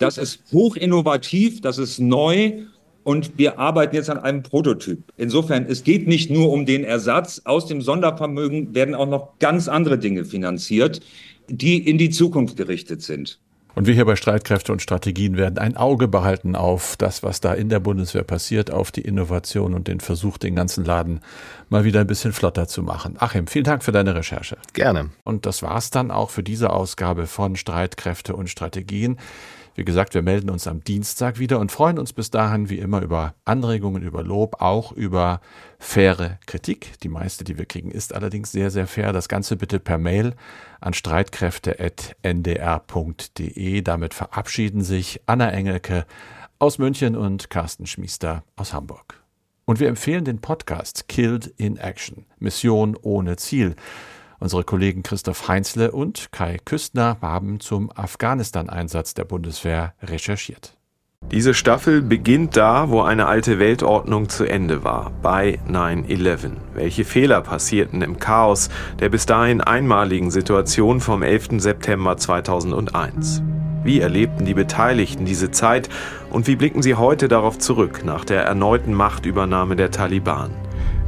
Das 0.00 0.18
ist 0.18 0.40
hoch 0.50 0.74
innovativ, 0.74 1.60
das 1.60 1.78
ist 1.78 2.00
neu 2.00 2.64
und 3.04 3.38
wir 3.38 3.58
arbeiten 3.58 3.94
jetzt 3.94 4.10
an 4.10 4.18
einem 4.18 4.42
Prototyp. 4.42 4.98
Insofern, 5.16 5.66
es 5.66 5.84
geht 5.84 6.08
nicht 6.08 6.30
nur 6.30 6.50
um 6.50 6.66
den 6.66 6.84
Ersatz. 6.84 7.42
Aus 7.44 7.66
dem 7.66 7.82
Sondervermögen 7.82 8.74
werden 8.74 8.94
auch 8.94 9.08
noch 9.08 9.38
ganz 9.38 9.68
andere 9.68 9.98
Dinge 9.98 10.24
finanziert, 10.24 11.00
die 11.48 11.78
in 11.78 11.98
die 11.98 12.10
Zukunft 12.10 12.56
gerichtet 12.56 13.02
sind. 13.02 13.38
Und 13.74 13.86
wir 13.86 13.94
hier 13.94 14.04
bei 14.04 14.14
Streitkräfte 14.14 14.70
und 14.70 14.82
Strategien 14.82 15.36
werden 15.36 15.58
ein 15.58 15.76
Auge 15.76 16.06
behalten 16.06 16.54
auf 16.54 16.96
das, 16.96 17.24
was 17.24 17.40
da 17.40 17.52
in 17.52 17.68
der 17.68 17.80
Bundeswehr 17.80 18.22
passiert, 18.22 18.70
auf 18.70 18.92
die 18.92 19.00
Innovation 19.00 19.74
und 19.74 19.88
den 19.88 19.98
Versuch, 19.98 20.38
den 20.38 20.54
ganzen 20.54 20.84
Laden 20.84 21.20
mal 21.70 21.84
wieder 21.84 22.00
ein 22.00 22.06
bisschen 22.06 22.32
flotter 22.32 22.68
zu 22.68 22.82
machen. 22.82 23.16
Achim, 23.18 23.48
vielen 23.48 23.64
Dank 23.64 23.82
für 23.82 23.90
deine 23.90 24.14
Recherche. 24.14 24.58
Gerne. 24.74 25.10
Und 25.24 25.44
das 25.44 25.62
war's 25.62 25.90
dann 25.90 26.12
auch 26.12 26.30
für 26.30 26.44
diese 26.44 26.70
Ausgabe 26.70 27.26
von 27.26 27.56
Streitkräfte 27.56 28.36
und 28.36 28.48
Strategien. 28.48 29.18
Wie 29.76 29.84
gesagt, 29.84 30.14
wir 30.14 30.22
melden 30.22 30.50
uns 30.50 30.68
am 30.68 30.84
Dienstag 30.84 31.40
wieder 31.40 31.58
und 31.58 31.72
freuen 31.72 31.98
uns 31.98 32.12
bis 32.12 32.30
dahin 32.30 32.70
wie 32.70 32.78
immer 32.78 33.02
über 33.02 33.34
Anregungen, 33.44 34.02
über 34.02 34.22
Lob, 34.22 34.60
auch 34.60 34.92
über 34.92 35.40
faire 35.80 36.38
Kritik. 36.46 37.00
Die 37.00 37.08
meiste, 37.08 37.42
die 37.42 37.58
wir 37.58 37.66
kriegen, 37.66 37.90
ist 37.90 38.14
allerdings 38.14 38.52
sehr, 38.52 38.70
sehr 38.70 38.86
fair. 38.86 39.12
Das 39.12 39.28
Ganze 39.28 39.56
bitte 39.56 39.80
per 39.80 39.98
Mail 39.98 40.36
an 40.80 40.94
streitkräfte.ndr.de. 40.94 43.82
Damit 43.82 44.14
verabschieden 44.14 44.82
sich 44.82 45.20
Anna 45.26 45.50
Engelke 45.50 46.06
aus 46.60 46.78
München 46.78 47.16
und 47.16 47.50
Carsten 47.50 47.86
Schmiester 47.86 48.44
aus 48.54 48.72
Hamburg. 48.72 49.24
Und 49.64 49.80
wir 49.80 49.88
empfehlen 49.88 50.24
den 50.24 50.40
Podcast 50.40 51.08
Killed 51.08 51.52
in 51.56 51.78
Action. 51.78 52.26
Mission 52.38 52.96
ohne 53.00 53.34
Ziel. 53.36 53.74
Unsere 54.44 54.62
Kollegen 54.62 55.02
Christoph 55.02 55.48
Heinzle 55.48 55.90
und 55.90 56.30
Kai 56.30 56.58
Küstner 56.66 57.16
haben 57.22 57.60
zum 57.60 57.90
Afghanistan-Einsatz 57.90 59.14
der 59.14 59.24
Bundeswehr 59.24 59.94
recherchiert. 60.02 60.76
Diese 61.30 61.54
Staffel 61.54 62.02
beginnt 62.02 62.54
da, 62.54 62.90
wo 62.90 63.00
eine 63.00 63.24
alte 63.24 63.58
Weltordnung 63.58 64.28
zu 64.28 64.44
Ende 64.44 64.84
war, 64.84 65.12
bei 65.22 65.60
9-11. 65.66 66.50
Welche 66.74 67.06
Fehler 67.06 67.40
passierten 67.40 68.02
im 68.02 68.18
Chaos 68.18 68.68
der 69.00 69.08
bis 69.08 69.24
dahin 69.24 69.62
einmaligen 69.62 70.30
Situation 70.30 71.00
vom 71.00 71.22
11. 71.22 71.62
September 71.62 72.18
2001? 72.18 73.42
Wie 73.82 74.00
erlebten 74.00 74.44
die 74.44 74.52
Beteiligten 74.52 75.24
diese 75.24 75.52
Zeit 75.52 75.88
und 76.28 76.46
wie 76.48 76.56
blicken 76.56 76.82
sie 76.82 76.96
heute 76.96 77.28
darauf 77.28 77.58
zurück 77.58 78.02
nach 78.04 78.26
der 78.26 78.42
erneuten 78.42 78.92
Machtübernahme 78.92 79.74
der 79.74 79.90
Taliban? 79.90 80.50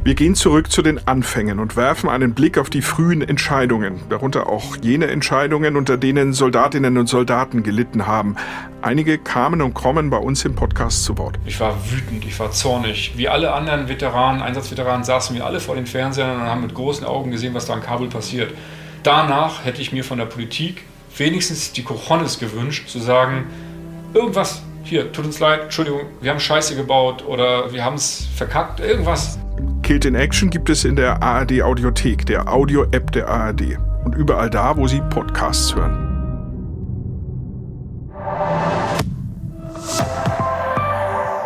Wir 0.07 0.15
gehen 0.15 0.35
zurück 0.35 0.71
zu 0.71 0.81
den 0.81 1.05
Anfängen 1.05 1.59
und 1.59 1.75
werfen 1.75 2.07
einen 2.09 2.33
Blick 2.33 2.57
auf 2.57 2.69
die 2.69 2.81
frühen 2.81 3.21
Entscheidungen, 3.21 3.99
darunter 4.07 4.47
auch 4.47 4.77
jene 4.77 5.07
Entscheidungen, 5.07 5.75
unter 5.75 5.97
denen 5.97 6.31
Soldatinnen 6.31 6.97
und 6.97 7.07
Soldaten 7.07 7.61
gelitten 7.61 8.07
haben. 8.07 8.37
Einige 8.81 9.17
kamen 9.17 9.61
und 9.61 9.73
kommen 9.73 10.09
bei 10.09 10.15
uns 10.15 10.45
im 10.45 10.55
Podcast 10.55 11.03
zu 11.03 11.17
Wort. 11.17 11.37
Ich 11.45 11.59
war 11.59 11.75
wütend, 11.91 12.23
ich 12.23 12.39
war 12.39 12.51
zornig. 12.51 13.17
Wie 13.17 13.27
alle 13.27 13.51
anderen 13.51 13.89
Veteranen, 13.89 14.41
Einsatzveteranen, 14.41 15.03
saßen 15.03 15.35
wir 15.35 15.45
alle 15.45 15.59
vor 15.59 15.75
den 15.75 15.85
Fernsehern 15.85 16.37
und 16.37 16.43
haben 16.43 16.61
mit 16.61 16.73
großen 16.73 17.05
Augen 17.05 17.31
gesehen, 17.31 17.53
was 17.53 17.65
da 17.65 17.73
in 17.73 17.81
Kabul 17.81 18.07
passiert. 18.07 18.53
Danach 19.03 19.65
hätte 19.65 19.81
ich 19.81 19.91
mir 19.91 20.05
von 20.05 20.19
der 20.19 20.25
Politik 20.25 20.83
wenigstens 21.17 21.73
die 21.73 21.83
Cojones 21.83 22.39
gewünscht, 22.39 22.87
zu 22.87 22.99
sagen, 22.99 23.47
irgendwas, 24.13 24.61
hier, 24.83 25.11
tut 25.11 25.25
uns 25.25 25.41
leid, 25.41 25.63
Entschuldigung, 25.63 26.03
wir 26.21 26.31
haben 26.31 26.39
Scheiße 26.39 26.77
gebaut 26.77 27.25
oder 27.27 27.73
wir 27.73 27.83
haben 27.83 27.95
es 27.95 28.25
verkackt, 28.37 28.79
irgendwas. 28.79 29.37
Killed 29.83 30.05
in 30.05 30.15
Action 30.15 30.49
gibt 30.49 30.69
es 30.69 30.85
in 30.85 30.95
der 30.95 31.23
ARD 31.23 31.61
Audiothek, 31.61 32.25
der 32.25 32.51
Audio-App 32.51 33.11
der 33.11 33.29
ARD 33.29 33.77
und 34.03 34.15
überall 34.15 34.49
da, 34.49 34.75
wo 34.75 34.87
Sie 34.87 35.01
Podcasts 35.09 35.75
hören. 35.75 36.03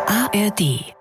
ARD 0.06 0.92